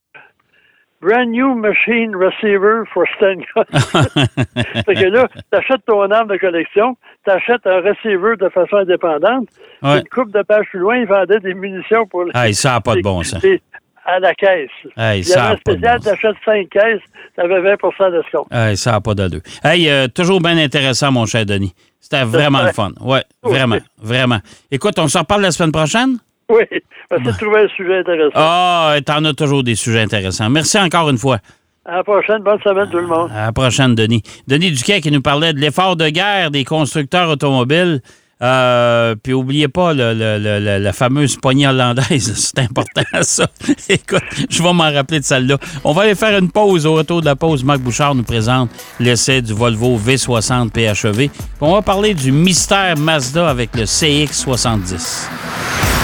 Brand 1.01 1.31
new 1.31 1.55
machine 1.55 2.15
receiver 2.15 2.83
for 2.93 3.05
Sten 3.17 3.41
Gun. 3.55 3.63
fait 4.85 4.93
que 4.95 5.05
là, 5.09 5.27
t'achètes 5.49 5.83
ton 5.87 6.09
arme 6.11 6.27
de 6.29 6.37
collection, 6.37 6.95
t'achètes 7.25 7.65
un 7.65 7.81
receiver 7.81 8.35
de 8.39 8.49
façon 8.49 8.77
indépendante. 8.77 9.47
Ouais. 9.81 9.99
Une 9.99 10.07
coupe 10.09 10.31
de 10.31 10.43
pages 10.43 10.65
plus 10.69 10.79
loin, 10.79 10.97
ils 10.97 11.07
vendaient 11.07 11.39
des 11.39 11.55
munitions 11.55 12.05
pour 12.05 12.25
les- 12.25 12.31
Hey, 12.35 12.53
ça 12.53 12.73
n'a 12.73 12.81
pas 12.81 12.95
de 12.95 13.01
bon 13.01 13.23
sens. 13.23 13.43
à 14.05 14.19
la 14.19 14.33
caisse. 14.35 14.69
Hey, 14.95 15.21
Il 15.21 15.27
y 15.29 15.33
avait 15.33 15.53
un 15.53 15.57
spécial, 15.57 15.97
bon 15.99 16.03
t'achètes 16.03 16.35
5 16.45 16.69
caisses, 16.69 17.01
t'avais 17.35 17.61
20 17.61 18.11
d'escompte. 18.11 18.51
Hey, 18.53 18.77
ça 18.77 18.91
n'a 18.91 19.01
pas 19.01 19.15
d'allure. 19.15 19.41
Hey, 19.63 19.89
euh, 19.89 20.07
toujours 20.07 20.39
bien 20.39 20.57
intéressant, 20.57 21.11
mon 21.11 21.25
cher 21.25 21.45
Denis. 21.47 21.73
C'était 21.99 22.23
vraiment 22.23 22.61
le 22.63 22.71
fun. 22.73 22.91
Ouais, 22.99 23.23
Oui. 23.43 23.51
vraiment, 23.53 23.77
vraiment. 23.97 24.39
Écoute, 24.69 24.99
on 24.99 25.07
se 25.07 25.17
reparle 25.17 25.41
la 25.41 25.51
semaine 25.51 25.71
prochaine? 25.71 26.17
Oui, 26.55 26.63
parce 27.09 27.23
que 27.23 27.29
tu 27.31 27.37
trouvais 27.45 27.63
un 27.65 27.67
sujet 27.75 27.99
intéressant. 27.99 28.31
Ah, 28.35 28.95
t'en 29.05 29.23
as 29.25 29.33
toujours 29.33 29.63
des 29.63 29.75
sujets 29.75 30.01
intéressants. 30.01 30.49
Merci 30.49 30.77
encore 30.79 31.09
une 31.09 31.17
fois. 31.17 31.37
À 31.85 31.97
la 31.97 32.03
prochaine, 32.03 32.43
bonne 32.43 32.59
semaine 32.63 32.89
tout 32.91 32.97
le 32.99 33.07
monde. 33.07 33.31
À 33.35 33.45
la 33.47 33.51
prochaine, 33.51 33.95
Denis. 33.95 34.21
Denis 34.47 34.71
Duquet 34.71 35.01
qui 35.01 35.11
nous 35.11 35.21
parlait 35.21 35.53
de 35.53 35.59
l'effort 35.59 35.95
de 35.95 36.09
guerre 36.09 36.51
des 36.51 36.63
constructeurs 36.63 37.29
automobiles. 37.29 38.01
Euh, 38.43 39.13
puis 39.21 39.33
oubliez 39.33 39.67
pas 39.67 39.93
le- 39.93 40.13
le- 40.15 40.39
le- 40.39 40.59
le- 40.59 40.77
la 40.79 40.93
fameuse 40.93 41.37
poignée 41.37 41.67
hollandaise. 41.67 42.33
C'est 42.35 42.59
important, 42.59 43.01
ça. 43.21 43.45
Écoute, 43.89 44.23
je 44.49 44.63
vais 44.63 44.73
m'en 44.73 44.91
rappeler 44.91 45.19
de 45.19 45.25
celle-là. 45.25 45.57
On 45.83 45.93
va 45.93 46.03
aller 46.03 46.15
faire 46.15 46.37
une 46.39 46.51
pause. 46.51 46.85
Au 46.87 46.93
retour 46.95 47.21
de 47.21 47.25
la 47.27 47.35
pause, 47.35 47.63
Marc 47.63 47.81
Bouchard 47.81 48.15
nous 48.15 48.23
présente 48.23 48.71
l'essai 48.99 49.41
du 49.43 49.53
Volvo 49.53 49.95
V60 49.97 50.71
PHEV. 50.71 51.29
Puis 51.29 51.29
on 51.61 51.73
va 51.73 51.81
parler 51.83 52.13
du 52.15 52.31
mystère 52.31 52.97
Mazda 52.97 53.47
avec 53.47 53.75
le 53.75 53.83
CX70. 53.83 55.27